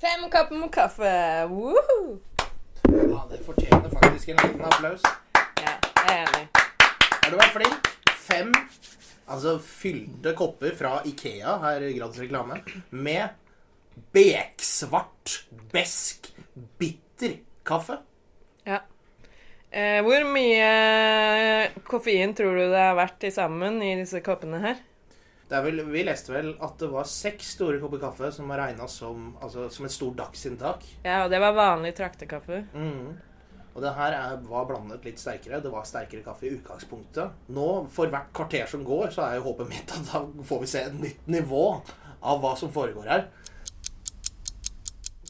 Fem 0.00 0.26
kopper 0.28 0.58
med 0.60 0.68
kaffe! 0.72 1.12
Woohoo! 1.48 2.18
Ja, 2.92 3.22
det 3.30 3.38
fortjener 3.46 3.88
faktisk 3.88 4.28
en 4.28 4.42
liten 4.42 4.60
applaus. 4.68 5.00
Ja, 5.62 5.72
jeg 5.80 6.10
er 6.10 6.26
enig. 6.26 6.44
Har 7.22 7.32
du 7.32 7.38
vært 7.40 7.56
flink? 7.56 7.88
Fem 8.26 8.52
altså 9.32 9.56
fylte 9.64 10.34
kopper 10.36 10.76
fra 10.76 10.98
Ikea, 11.08 11.56
her 11.64 11.88
i 11.88 11.96
gratis 11.96 12.26
reklame, 12.26 12.60
med 12.90 13.32
beksvart, 14.12 15.38
besk, 15.72 16.34
bitter 16.76 17.38
kaffe. 17.64 17.96
Eh, 19.72 20.02
hvor 20.04 20.24
mye 20.28 21.70
koffein 21.88 22.34
tror 22.36 22.58
du 22.58 22.64
det 22.68 22.80
har 22.80 22.96
vært 22.98 23.16
til 23.22 23.32
sammen 23.32 23.78
i 23.80 23.94
disse 23.96 24.20
koppene 24.24 24.60
her? 24.60 24.80
Det 25.48 25.56
er 25.56 25.64
vel, 25.64 25.80
vi 25.88 26.02
leste 26.04 26.32
vel 26.32 26.50
at 26.64 26.76
det 26.80 26.90
var 26.92 27.08
seks 27.08 27.54
store 27.56 27.80
kopper 27.80 28.00
kaffe 28.00 28.28
som 28.36 28.52
var 28.52 28.60
regna 28.66 28.88
som, 28.88 29.30
altså, 29.40 29.66
som 29.72 29.88
et 29.88 29.94
stort 29.94 30.18
dagsinntak. 30.20 30.84
Ja, 31.04 31.22
og 31.24 31.32
det 31.32 31.40
var 31.40 31.56
vanlig 31.56 31.94
traktekaffe. 31.96 32.62
Mm. 32.76 33.16
Og 33.72 33.80
det 33.80 33.94
her 33.96 34.16
er, 34.18 34.36
var 34.44 34.68
blandet 34.68 35.04
litt 35.08 35.20
sterkere. 35.20 35.62
Det 35.64 35.72
var 35.72 35.88
sterkere 35.88 36.24
kaffe 36.24 36.48
i 36.48 36.54
utgangspunktet. 36.58 37.40
Nå, 37.56 37.68
for 37.92 38.12
hvert 38.12 38.28
kvarter 38.36 38.68
som 38.68 38.84
går, 38.84 39.08
så 39.16 39.24
er 39.24 39.38
jo 39.38 39.46
håpet 39.48 39.72
mitt 39.72 39.92
at 39.96 40.08
da 40.10 40.22
får 40.52 40.64
vi 40.64 40.72
se 40.72 40.84
et 40.84 41.00
nytt 41.00 41.32
nivå 41.32 41.64
av 42.20 42.44
hva 42.44 42.52
som 42.60 42.72
foregår 42.72 43.08
her. 43.08 43.28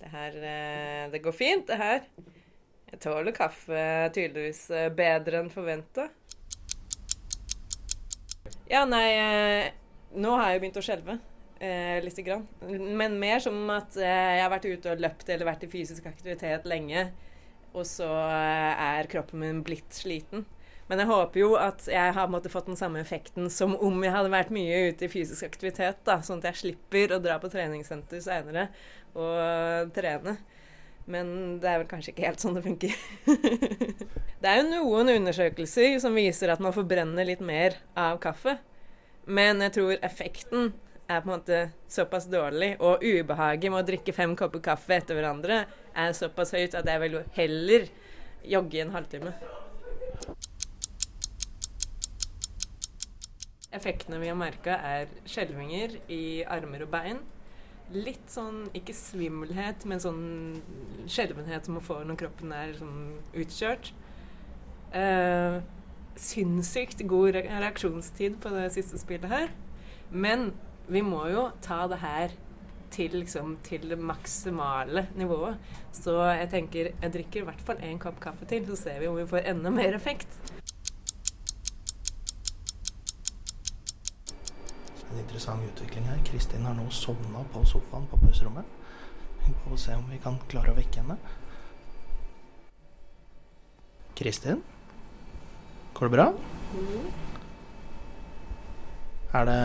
Det 0.02 0.10
her 0.10 0.38
eh, 0.42 1.10
Det 1.14 1.22
går 1.22 1.34
fint, 1.38 1.66
det 1.70 1.78
her. 1.78 2.06
Jeg 2.92 3.00
tåler 3.06 3.34
kaffe 3.36 3.82
tydeligvis 4.12 4.66
eh, 4.70 4.90
bedre 4.92 5.40
enn 5.40 5.52
forventa. 5.52 6.10
Ja, 8.68 8.84
nei 8.88 9.06
eh, 9.16 9.70
Nå 10.12 10.32
har 10.36 10.50
jeg 10.50 10.58
jo 10.58 10.62
begynt 10.66 10.80
å 10.80 10.84
skjelve. 10.84 11.18
Eh, 11.62 11.98
lite 12.04 12.24
grann. 12.26 12.46
Men 12.98 13.18
mer 13.20 13.40
som 13.40 13.56
at 13.72 13.96
eh, 13.96 14.36
jeg 14.36 14.42
har 14.42 14.52
vært 14.52 14.68
ute 14.68 14.92
og 14.92 15.04
løpt 15.04 15.28
eller 15.30 15.48
vært 15.48 15.64
i 15.64 15.70
fysisk 15.72 16.08
aktivitet 16.10 16.66
lenge. 16.68 17.06
Og 17.72 17.86
så 17.88 18.08
er 18.12 19.08
kroppen 19.08 19.40
min 19.40 19.62
blitt 19.64 19.94
sliten. 19.96 20.44
Men 20.90 21.00
jeg 21.00 21.08
håper 21.08 21.40
jo 21.40 21.52
at 21.56 21.86
jeg 21.88 22.12
har 22.12 22.28
måtte, 22.28 22.50
fått 22.52 22.66
den 22.68 22.76
samme 22.76 23.00
effekten 23.00 23.46
som 23.48 23.72
om 23.80 24.02
jeg 24.04 24.12
hadde 24.12 24.32
vært 24.34 24.50
mye 24.52 24.90
ute 24.90 25.06
i 25.06 25.12
fysisk 25.12 25.46
aktivitet. 25.46 26.02
da, 26.04 26.18
Sånn 26.20 26.42
at 26.42 26.50
jeg 26.50 26.60
slipper 26.60 27.14
å 27.16 27.22
dra 27.22 27.38
på 27.40 27.48
treningssenter 27.52 28.20
seinere 28.20 28.66
og 29.16 29.94
trene. 29.96 30.36
Men 31.10 31.58
det 31.62 31.68
er 31.68 31.80
vel 31.80 31.88
kanskje 31.90 32.12
ikke 32.12 32.28
helt 32.28 32.42
sånn 32.42 32.54
det 32.58 32.62
funker. 32.66 32.94
det 34.42 34.50
er 34.50 34.60
jo 34.60 34.68
noen 34.68 35.10
undersøkelser 35.16 35.98
som 36.02 36.14
viser 36.16 36.52
at 36.52 36.62
man 36.62 36.74
forbrenner 36.74 37.26
litt 37.26 37.42
mer 37.42 37.80
av 37.98 38.20
kaffe. 38.22 38.58
Men 39.26 39.62
jeg 39.66 39.76
tror 39.78 39.98
effekten 40.02 40.72
er 41.10 41.20
på 41.20 41.28
en 41.28 41.34
måte 41.34 41.58
såpass 41.90 42.28
dårlig, 42.30 42.76
og 42.80 43.02
ubehaget 43.02 43.70
med 43.70 43.82
å 43.82 43.86
drikke 43.86 44.14
fem 44.16 44.36
kopper 44.38 44.62
kaffe 44.64 44.96
etter 44.96 45.18
hverandre 45.18 45.64
er 45.92 46.14
såpass 46.16 46.54
høyt 46.56 46.76
at 46.78 46.88
jeg 46.88 47.02
vil 47.02 47.18
jo 47.18 47.26
heller 47.36 47.90
jogge 48.54 48.78
i 48.78 48.82
en 48.84 48.94
halvtime. 48.94 49.34
Effektene 53.72 54.18
vi 54.20 54.28
har 54.28 54.36
merka, 54.36 54.76
er 54.76 55.12
skjelvinger 55.28 55.96
i 56.12 56.42
armer 56.44 56.84
og 56.84 56.92
bein. 56.92 57.22
Litt 57.92 58.30
sånn, 58.32 58.62
ikke 58.78 58.94
svimmelhet, 58.96 59.84
men 59.90 60.00
sånn 60.00 60.22
skjelvenhet 61.10 61.66
som 61.68 61.74
man 61.76 61.84
får 61.84 62.06
når 62.08 62.20
kroppen 62.22 62.52
er 62.56 62.72
sånn 62.78 63.00
utkjørt. 63.36 63.90
Eh, 64.96 65.58
sinnssykt 66.16 67.02
god 67.08 67.34
re- 67.36 67.44
reaksjonstid 67.48 68.38
på 68.40 68.52
det 68.54 68.70
siste 68.74 69.00
spillet 69.00 69.28
her. 69.32 69.52
Men 70.12 70.52
vi 70.88 71.02
må 71.04 71.26
jo 71.32 71.50
ta 71.64 71.82
det 71.88 72.00
her 72.02 72.32
til, 72.92 73.14
liksom, 73.22 73.54
til 73.64 73.86
det 73.92 73.96
maksimale 74.00 75.06
nivået. 75.16 75.60
Så 75.96 76.16
jeg 76.32 76.50
tenker 76.52 76.90
jeg 76.92 77.12
drikker 77.14 77.40
i 77.42 77.46
hvert 77.50 77.62
fall 77.64 77.80
én 77.84 78.00
kopp 78.00 78.20
kaffe 78.24 78.48
til, 78.48 78.64
så 78.68 78.76
ser 78.76 79.00
vi 79.00 79.08
om 79.08 79.16
vi 79.20 79.28
får 79.28 79.48
enda 79.52 79.72
mer 79.72 79.96
effekt. 79.96 80.28
En 85.12 85.18
interessant 85.20 85.64
utvikling 85.66 86.06
her. 86.08 86.20
Kristin 86.24 86.64
har 86.64 86.74
nå 86.74 86.88
sovna 86.90 87.44
på 87.52 87.64
sofaen 87.68 88.06
på 88.08 88.16
pauserommet. 88.22 88.64
Vi 89.42 89.52
får 89.64 89.76
se 89.76 89.94
om 89.98 90.06
vi 90.08 90.20
kan 90.22 90.38
klare 90.48 90.72
å 90.72 90.76
vekke 90.76 91.02
henne. 91.02 91.18
Kristin? 94.16 94.62
Går 95.92 96.08
det 96.08 96.16
bra? 96.16 96.26
Er 99.32 99.48
det 99.48 99.60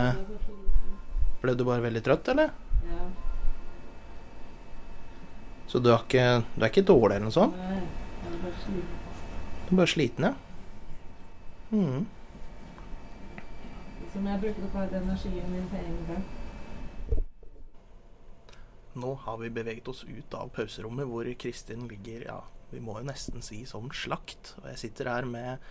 Ble 1.41 1.53
du 1.53 1.63
bare 1.67 1.83
veldig 1.85 2.01
trøtt, 2.03 2.27
eller? 2.33 2.51
Ja. 2.89 3.07
Så 5.69 5.79
du 5.83 5.91
er 5.93 6.01
ikke, 6.01 6.25
du 6.55 6.63
er 6.65 6.71
ikke 6.71 6.87
dårlig 6.87 7.19
eller 7.19 7.27
noe 7.27 7.35
sånt? 7.35 7.55
Nei, 7.61 7.77
jeg 8.23 8.33
er 8.33 8.39
bare 8.41 8.61
sliten. 8.63 8.93
Du 9.67 9.73
er 9.75 9.79
bare 9.81 9.91
sliten, 9.93 10.27
ja? 10.27 10.33
Mhm. 11.71 12.05
Som 14.17 14.25
jeg 14.25 14.41
brukte 14.41 14.63
opp 14.65 14.75
all 14.81 14.93
energien 14.97 15.51
min 15.53 15.65
på 15.69 15.77
en 15.77 15.97
gang. 16.07 16.21
Nå 18.97 19.11
har 19.27 19.35
vi 19.37 19.51
beveget 19.53 19.89
oss 19.91 19.99
ut 20.07 20.33
av 20.33 20.49
pauserommet 20.55 21.05
hvor 21.05 21.27
Kristin 21.37 21.83
ligger, 21.85 22.23
ja, 22.25 22.37
vi 22.71 22.81
må 22.81 22.95
jo 22.97 23.05
nesten 23.05 23.45
si 23.45 23.59
som 23.69 23.91
slakt. 23.93 24.55
Og 24.63 24.71
jeg 24.71 24.81
sitter 24.81 25.11
her 25.11 25.27
med 25.29 25.61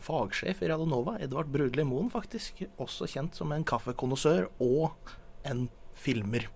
fagsjef 0.00 0.62
i 0.64 0.70
Radionova, 0.72 1.18
Edvard 1.20 1.52
Brudli 1.52 1.84
Moen 1.84 2.08
faktisk, 2.08 2.62
også 2.80 3.04
kjent 3.18 3.36
som 3.36 3.52
en 3.52 3.68
kaffekonnoissør 3.68 4.48
og 4.64 5.12
en 5.44 5.66
filmer. 5.92 6.48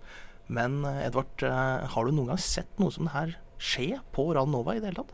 Men 0.48 0.80
eh, 0.88 1.02
Edvard, 1.10 1.44
eh, 1.44 1.84
har 1.92 2.08
du 2.08 2.14
noen 2.14 2.32
gang 2.32 2.40
sett 2.40 2.80
noe 2.80 2.96
som 2.96 3.04
det 3.04 3.18
her 3.18 3.36
skje 3.60 3.90
på 4.16 4.30
Radionova 4.32 4.78
i 4.78 4.80
det 4.80 4.94
hele 4.94 5.04
tatt? 5.04 5.12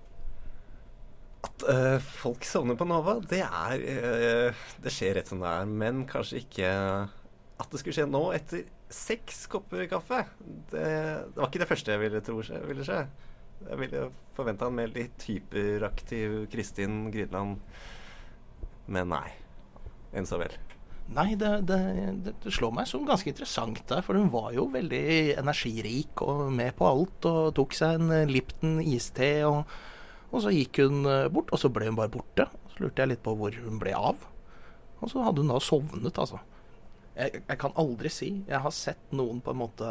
At 1.40 1.64
uh, 1.64 1.96
folk 2.20 2.44
sovner 2.44 2.76
på 2.76 2.85
Nova, 2.88 3.16
det 3.31 3.40
er 3.46 3.81
uh, 3.81 4.66
Det 4.85 4.92
skjer 4.92 5.16
rett 5.16 5.31
som 5.31 5.40
det 5.40 5.48
er. 5.48 5.72
Men 5.83 6.05
kanskje 6.09 6.42
ikke 6.42 6.74
at 7.61 7.68
det 7.72 7.81
skulle 7.83 7.96
skje 7.96 8.09
nå, 8.09 8.22
etter 8.37 8.64
seks 8.90 9.44
kopper 9.53 9.85
kaffe. 9.90 10.22
Det, 10.72 10.81
det 10.81 11.37
var 11.37 11.50
ikke 11.50 11.62
det 11.62 11.68
første 11.68 11.92
jeg 11.94 12.03
ville 12.03 12.22
tro 12.24 12.40
skje, 12.44 12.62
ville 12.68 12.87
skje. 12.87 13.03
Jeg 13.61 13.76
ville 13.83 14.07
forventa 14.37 14.70
en 14.70 14.79
mer 14.79 14.88
litt 14.94 15.26
hyperaktiv 15.29 16.46
Kristin 16.53 17.03
Gridland. 17.12 17.61
Men 18.90 19.12
nei. 19.12 19.29
Enn 20.16 20.26
så 20.26 20.40
vel. 20.40 20.57
Nei, 21.11 21.35
det, 21.38 21.50
det, 21.66 21.79
det, 22.22 22.53
slår 22.55 22.72
meg 22.74 22.87
som 22.87 23.07
ganske 23.07 23.33
interessant 23.33 23.81
der, 23.90 24.03
for 24.07 24.14
hun 24.14 24.31
var 24.31 24.53
jo 24.55 24.68
veldig 24.70 25.40
energirik 25.40 26.22
og 26.22 26.44
med 26.55 26.76
på 26.79 26.87
alt, 26.87 27.26
og 27.26 27.55
tok 27.59 27.74
seg 27.74 27.98
en 27.98 28.31
Lipton 28.31 28.79
iste, 28.79 29.31
og, 29.48 29.64
og 30.31 30.45
så 30.45 30.53
gikk 30.55 30.83
hun 30.85 31.05
eh, 31.11 31.29
bort, 31.33 31.51
og 31.51 31.61
så 31.61 31.71
ble 31.73 31.88
hun 31.90 31.99
bare 31.99 32.12
borte. 32.12 32.47
Så 32.73 32.85
lurte 32.85 33.03
jeg 33.03 33.14
litt 33.14 33.25
på 33.25 33.35
hvor 33.38 33.55
hun 33.64 33.81
ble 33.83 33.95
av. 33.97 34.23
Og 35.01 35.11
så 35.11 35.25
hadde 35.25 35.43
hun 35.43 35.51
da 35.51 35.59
sovnet, 35.64 36.21
altså. 36.21 36.38
Jeg, 37.16 37.43
jeg 37.43 37.59
kan 37.61 37.75
aldri 37.81 38.12
si 38.12 38.29
jeg 38.49 38.62
har 38.62 38.73
sett 38.73 39.11
noen 39.12 39.43
på 39.45 39.53
en 39.53 39.59
måte 39.61 39.88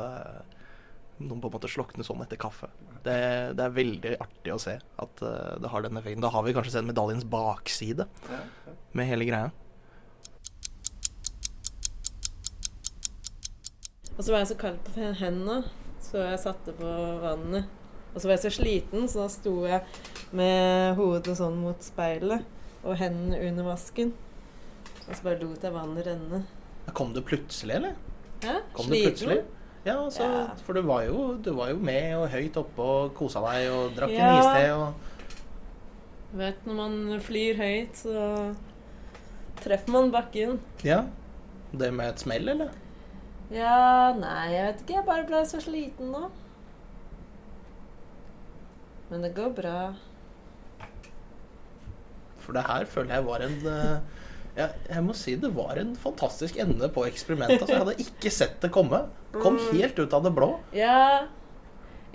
noen 1.19 1.41
på 1.43 1.49
en 1.49 1.55
måte 1.57 1.69
slokne 1.69 2.05
sånn 2.07 2.21
etter 2.23 2.39
kaffe. 2.39 2.69
Det, 3.03 3.15
det 3.57 3.63
er 3.65 3.75
veldig 3.75 4.13
artig 4.23 4.53
å 4.53 4.59
se 4.61 4.77
at 4.79 5.23
eh, 5.25 5.55
det 5.59 5.71
har 5.71 5.83
den 5.83 5.99
effekten. 5.99 6.23
Da 6.23 6.31
har 6.31 6.45
vi 6.45 6.53
kanskje 6.55 6.77
sett 6.77 6.87
medaljens 6.87 7.27
bakside 7.27 8.07
med 8.95 9.09
hele 9.09 9.27
greia. 9.27 9.51
Og 14.15 14.25
så 14.25 14.33
var 14.33 14.41
jeg 14.41 14.51
så 14.51 14.59
kald 14.59 14.79
på 14.83 15.11
hendene, 15.19 15.61
så 16.03 16.23
jeg 16.25 16.41
satte 16.43 16.75
på 16.75 16.95
vannet. 17.23 17.78
Og 18.19 18.23
så 18.25 18.27
var 18.27 18.35
jeg 18.35 18.43
så 18.43 18.49
sliten, 18.59 19.05
så 19.07 19.21
da 19.21 19.27
sto 19.31 19.51
jeg 19.63 19.79
med 20.35 20.97
hodet 20.97 21.37
sånn 21.39 21.53
mot 21.61 21.79
speilet 21.79 22.43
og 22.83 22.97
hendene 22.99 23.37
under 23.47 23.63
vasken. 23.69 24.09
Og 25.05 25.13
så 25.15 25.23
bare 25.23 25.39
lot 25.39 25.63
jeg 25.63 25.71
vannet 25.71 26.03
renne. 26.09 26.41
Kom 26.97 27.13
det 27.15 27.23
plutselig, 27.29 27.77
eller? 27.77 27.93
Ja, 28.43 28.57
Kom 28.75 28.91
det 28.91 28.99
plutselig? 29.05 29.37
Ja, 29.85 29.95
så, 30.11 30.27
Ja. 30.27 30.41
for 30.65 30.73
du 30.75 30.81
var, 30.83 31.05
jo, 31.07 31.37
du 31.39 31.53
var 31.55 31.69
jo 31.71 31.77
med 31.79 32.17
og 32.17 32.27
høyt 32.33 32.57
oppe 32.59 32.81
og 32.83 33.13
kosa 33.15 33.39
deg 33.47 33.69
og 33.71 33.95
drakk 33.95 34.11
Ja. 34.11 34.27
en 34.27 34.41
iste 34.43 34.73
og 34.75 34.93
Du 36.33 36.37
vet, 36.43 36.65
når 36.67 36.75
man 36.75 37.19
flyr 37.23 37.55
høyt, 37.57 37.95
så 38.03 38.55
treffer 39.63 39.89
man 39.95 40.11
bakken. 40.11 40.59
Ja. 40.83 41.05
Det 41.71 41.93
med 41.93 42.09
et 42.09 42.19
smell, 42.19 42.49
eller? 42.49 42.69
Ja, 43.49 44.11
nei, 44.13 44.51
jeg 44.51 44.65
vet 44.67 44.81
ikke. 44.83 44.93
Jeg 44.99 45.05
bare 45.07 45.25
ble 45.25 45.45
så 45.45 45.61
sliten 45.63 46.11
nå. 46.11 46.27
Men 49.09 49.21
det 49.25 49.33
går 49.37 49.49
bra. 49.57 49.77
For 52.43 52.55
det 52.57 52.63
her 52.67 52.85
føler 52.89 53.15
jeg 53.17 53.25
var 53.27 53.43
en 53.45 53.57
eh, 53.69 53.97
ja, 54.57 54.67
Jeg 54.89 55.03
må 55.05 55.13
si 55.17 55.35
det 55.39 55.51
var 55.55 55.77
en 55.81 55.91
fantastisk 55.99 56.57
ende 56.61 56.89
på 56.93 57.05
eksperimentet. 57.09 57.61
Altså, 57.61 57.73
jeg 57.75 57.83
hadde 57.83 58.05
ikke 58.05 58.31
sett 58.33 58.59
det 58.63 58.71
komme. 58.75 59.03
Kom 59.39 59.57
Mm. 59.59 59.75
helt 59.77 59.99
ut 59.99 60.13
av 60.17 60.23
det 60.25 60.31
blå. 60.33 60.51
Ja, 60.73 61.25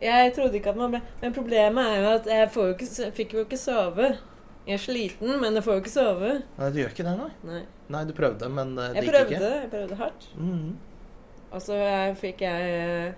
jeg 0.02 0.32
trodde 0.34 0.58
ikke 0.58 0.72
at 0.72 0.76
man 0.80 0.90
ble 0.96 1.00
Men 1.22 1.32
problemet 1.36 1.86
er 1.86 2.00
jo 2.02 2.08
at 2.16 2.26
jeg 2.26 2.48
får 2.50 2.66
jo 2.66 2.74
ikke, 2.74 3.10
fikk 3.14 3.34
jo 3.38 3.44
ikke 3.46 3.58
sove. 3.60 4.08
Jeg 4.66 4.74
er 4.78 4.80
sliten, 4.80 5.34
men 5.42 5.54
jeg 5.54 5.62
får 5.62 5.74
jo 5.76 5.80
ikke 5.84 5.92
sove. 5.92 6.32
Nei, 6.58 6.70
du 6.72 6.78
gjør 6.80 6.94
ikke 6.94 7.04
det, 7.04 7.14
nei? 7.20 7.30
Nei. 7.44 7.62
Nei, 7.92 8.04
du 8.08 8.12
prøvde, 8.16 8.48
men 8.48 8.78
eh, 8.78 8.88
det 8.94 8.96
Jeg 8.96 9.04
gikk 9.04 9.12
prøvde, 9.14 9.34
ikke? 9.34 9.60
jeg 9.60 9.70
prøvde 9.74 9.98
hardt. 10.00 10.28
Mhm. 10.38 10.78
Og 11.54 11.60
så 11.62 11.76
eh, 11.78 12.14
fikk 12.18 12.40
jeg 12.42 13.14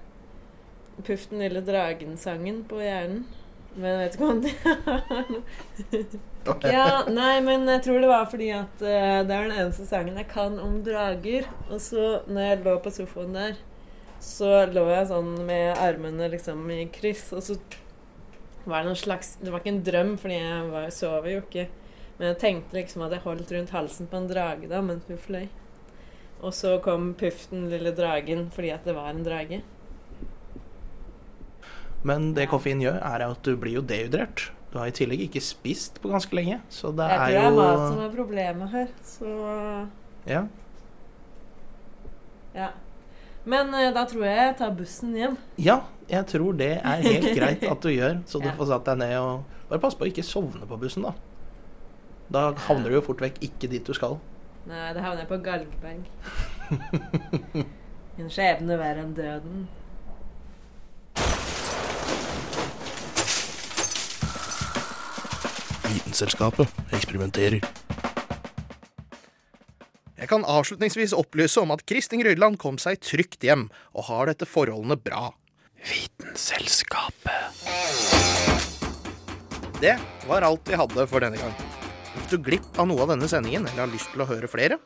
Puff 1.07 1.27
den 1.31 1.43
lille 1.45 1.61
dragen-sangen 1.61 2.63
på 2.69 2.79
hjernen. 2.81 3.27
Men 3.77 3.91
jeg 3.91 3.99
vet 4.01 4.15
ikke 4.17 4.29
om 4.33 4.41
det 4.41 4.53
Ja, 6.73 7.05
nei, 7.11 7.41
men 7.45 7.67
jeg 7.69 7.83
tror 7.85 8.01
det 8.01 8.09
var 8.09 8.29
fordi 8.31 8.51
at 8.57 8.77
uh, 8.81 9.21
det 9.27 9.35
er 9.35 9.49
den 9.49 9.53
eneste 9.53 9.85
sangen 9.89 10.17
jeg 10.17 10.29
kan 10.31 10.57
om 10.63 10.79
drager. 10.87 11.49
Og 11.69 11.81
så 11.85 12.05
når 12.29 12.47
jeg 12.47 12.63
lå 12.65 12.77
på 12.85 12.93
sofaen 12.95 13.37
der, 13.37 13.59
så 14.23 14.65
lå 14.71 14.87
jeg 14.91 15.11
sånn 15.11 15.35
med 15.49 15.77
armene 15.83 16.31
liksom 16.33 16.65
i 16.73 16.87
kryss, 16.93 17.29
og 17.37 17.45
så 17.45 17.59
var 18.67 18.83
det 18.83 18.89
noen 18.89 18.99
slags 18.99 19.37
Det 19.43 19.53
var 19.53 19.61
ikke 19.63 19.75
en 19.75 19.85
drøm, 19.87 20.17
fordi 20.19 20.39
jeg 20.41 20.71
var, 20.73 20.89
sover 20.95 21.31
jo 21.35 21.43
ikke. 21.45 21.69
Men 22.17 22.33
jeg 22.33 22.41
tenkte 22.43 22.79
liksom 22.79 23.05
at 23.05 23.15
jeg 23.15 23.25
holdt 23.27 23.53
rundt 23.53 23.75
halsen 23.77 24.09
på 24.11 24.19
en 24.19 24.29
drage 24.31 24.71
da 24.71 24.81
mens 24.83 25.07
hun 25.11 25.21
fløy. 25.21 25.47
Og 26.45 26.53
så 26.57 26.77
kom 26.85 27.13
Puften, 27.19 27.69
lille 27.73 27.93
dragen 27.97 28.49
fordi 28.53 28.73
at 28.75 28.87
det 28.89 28.97
var 28.97 29.13
en 29.13 29.25
drage. 29.27 29.63
Men 32.07 32.31
det 32.37 32.47
koffein 32.53 32.81
gjør, 32.85 33.01
er 33.03 33.25
at 33.27 33.41
du 33.47 33.57
blir 33.59 33.79
jo 33.81 33.83
dehydrert. 33.83 34.51
Du 34.71 34.79
har 34.79 34.91
i 34.91 34.95
tillegg 34.95 35.25
ikke 35.27 35.41
spist 35.43 35.99
på 36.03 36.11
ganske 36.13 36.37
lenge, 36.37 36.61
så 36.71 36.91
det 36.95 37.07
jeg 37.11 37.17
er 37.17 37.23
tror 37.27 37.33
det 37.33 37.47
er 37.47 37.57
mat 37.57 37.83
som 37.89 38.01
er 38.05 38.13
problemet 38.15 38.71
her, 38.75 38.89
så 39.07 39.31
Ja. 40.29 40.43
ja. 42.55 42.69
Men 43.47 43.71
eh, 43.79 43.93
da 43.95 44.03
tror 44.11 44.25
jeg 44.27 44.37
jeg 44.41 44.57
tar 44.59 44.73
bussen 44.75 45.15
hjem. 45.17 45.37
Ja, 45.63 45.81
jeg 46.11 46.27
tror 46.33 46.57
det 46.59 46.73
er 46.83 47.03
helt 47.05 47.29
greit 47.39 47.63
at 47.67 47.83
du 47.85 47.89
gjør. 47.95 48.17
Så 48.27 48.41
du 48.43 48.49
Ja. 48.51 48.55
får 48.59 48.71
satt 48.73 48.89
deg 48.91 48.99
ned 49.05 49.17
og 49.23 49.45
Bare 49.67 49.83
pass 49.83 49.97
på 49.99 50.05
å 50.07 50.11
ikke 50.11 50.23
sovne 50.23 50.63
på 50.71 50.77
bussen, 50.79 51.03
da. 51.03 51.11
Da 52.31 52.43
havner 52.69 52.91
du 52.93 52.95
jo 53.01 53.03
fort 53.07 53.19
vekk 53.23 53.41
ikke 53.43 53.67
dit 53.71 53.83
du 53.87 53.91
skal. 53.95 54.19
Nei, 54.67 54.93
da 54.95 55.03
havner 55.03 55.25
jeg 55.25 55.31
på 55.31 55.41
Galgberg. 55.43 56.05
En 58.17 58.31
skjebne 58.33 58.79
verre 58.81 59.03
enn 59.05 59.11
døden. 59.17 59.67
Vitenselskapet 65.97 66.69
eksperimenterer. 66.93 67.63
Jeg 70.17 70.29
kan 70.29 70.45
avslutningsvis 70.49 71.15
opplyse 71.17 71.61
om 71.61 71.73
at 71.73 71.85
Kristin 71.89 72.21
Grydland 72.21 72.59
kom 72.61 72.77
seg 72.81 73.01
trygt 73.05 73.45
hjem, 73.45 73.67
og 73.97 74.09
har 74.11 74.29
dette 74.29 74.49
forholdene 74.49 74.97
bra. 75.01 75.31
Vitenselskapet. 75.87 77.63
Det 79.81 79.97
var 80.27 80.45
alt 80.45 80.69
vi 80.69 80.81
hadde 80.81 81.07
for 81.09 81.25
denne 81.25 81.41
gang. 81.41 81.55
Gikk 82.17 82.29
du 82.33 82.37
glipp 82.45 82.81
av 82.81 82.89
noe 82.91 83.05
av 83.05 83.13
denne 83.15 83.29
sendingen, 83.29 83.69
eller 83.69 83.85
har 83.85 83.93
lyst 83.93 84.13
til 84.13 84.25
å 84.25 84.29
høre 84.29 84.51
flere? 84.51 84.81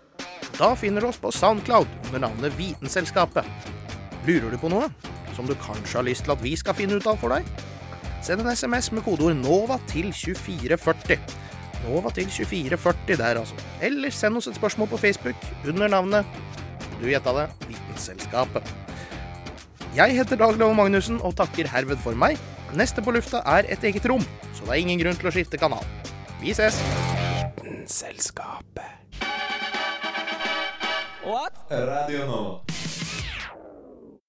Da 0.58 0.74
finner 0.78 1.02
du 1.02 1.10
oss 1.10 1.18
på 1.22 1.32
Soundcloud 1.34 1.90
under 2.10 2.26
navnet 2.26 2.54
Vitenselskapet. 2.58 3.46
Lurer 4.28 4.50
du 4.50 4.58
på 4.60 4.70
noe 4.70 4.90
som 5.34 5.46
du 5.48 5.54
kanskje 5.62 6.02
har 6.02 6.06
lyst 6.06 6.26
til 6.26 6.34
at 6.36 6.42
vi 6.44 6.54
skal 6.58 6.76
finne 6.76 6.98
ut 6.98 7.06
av 7.10 7.18
for 7.22 7.34
deg? 7.34 7.46
Send 8.20 8.42
en 8.44 8.50
SMS 8.52 8.90
med 8.92 9.04
kodeord 9.06 9.38
NOVA 9.40 9.78
til 9.88 10.10
2440. 10.12 11.16
NOVA 11.86 12.12
til 12.18 12.28
2440 12.28 13.16
der, 13.16 13.40
altså. 13.40 13.56
Eller 13.80 14.12
send 14.12 14.36
oss 14.36 14.50
et 14.50 14.58
spørsmål 14.60 14.90
på 14.92 15.00
Facebook 15.00 15.36
under 15.68 15.88
navnet 15.88 16.26
Du 17.00 17.06
gjetta 17.08 17.32
det 17.32 17.46
Vitenselskapet. 17.64 18.74
Jeg 19.96 20.14
heter 20.14 20.36
Dag 20.36 20.58
Love 20.60 20.74
Magnussen 20.76 21.16
og 21.24 21.32
takker 21.38 21.66
herved 21.72 21.96
for 22.04 22.14
meg. 22.14 22.36
Neste 22.76 23.02
på 23.02 23.10
lufta 23.16 23.40
er 23.56 23.66
et 23.72 23.84
eget 23.88 24.04
rom, 24.06 24.22
så 24.54 24.68
det 24.68 24.76
er 24.76 24.82
ingen 24.84 25.00
grunn 25.00 25.16
til 25.18 25.30
å 25.30 25.32
skifte 25.34 25.58
kanal. 25.58 25.82
Vi 26.42 26.52
ses. 26.54 26.76
Vitenselskapet. 27.64 29.00
What? 31.24 31.64
Radio 31.70 32.28
Nova. 32.28 32.79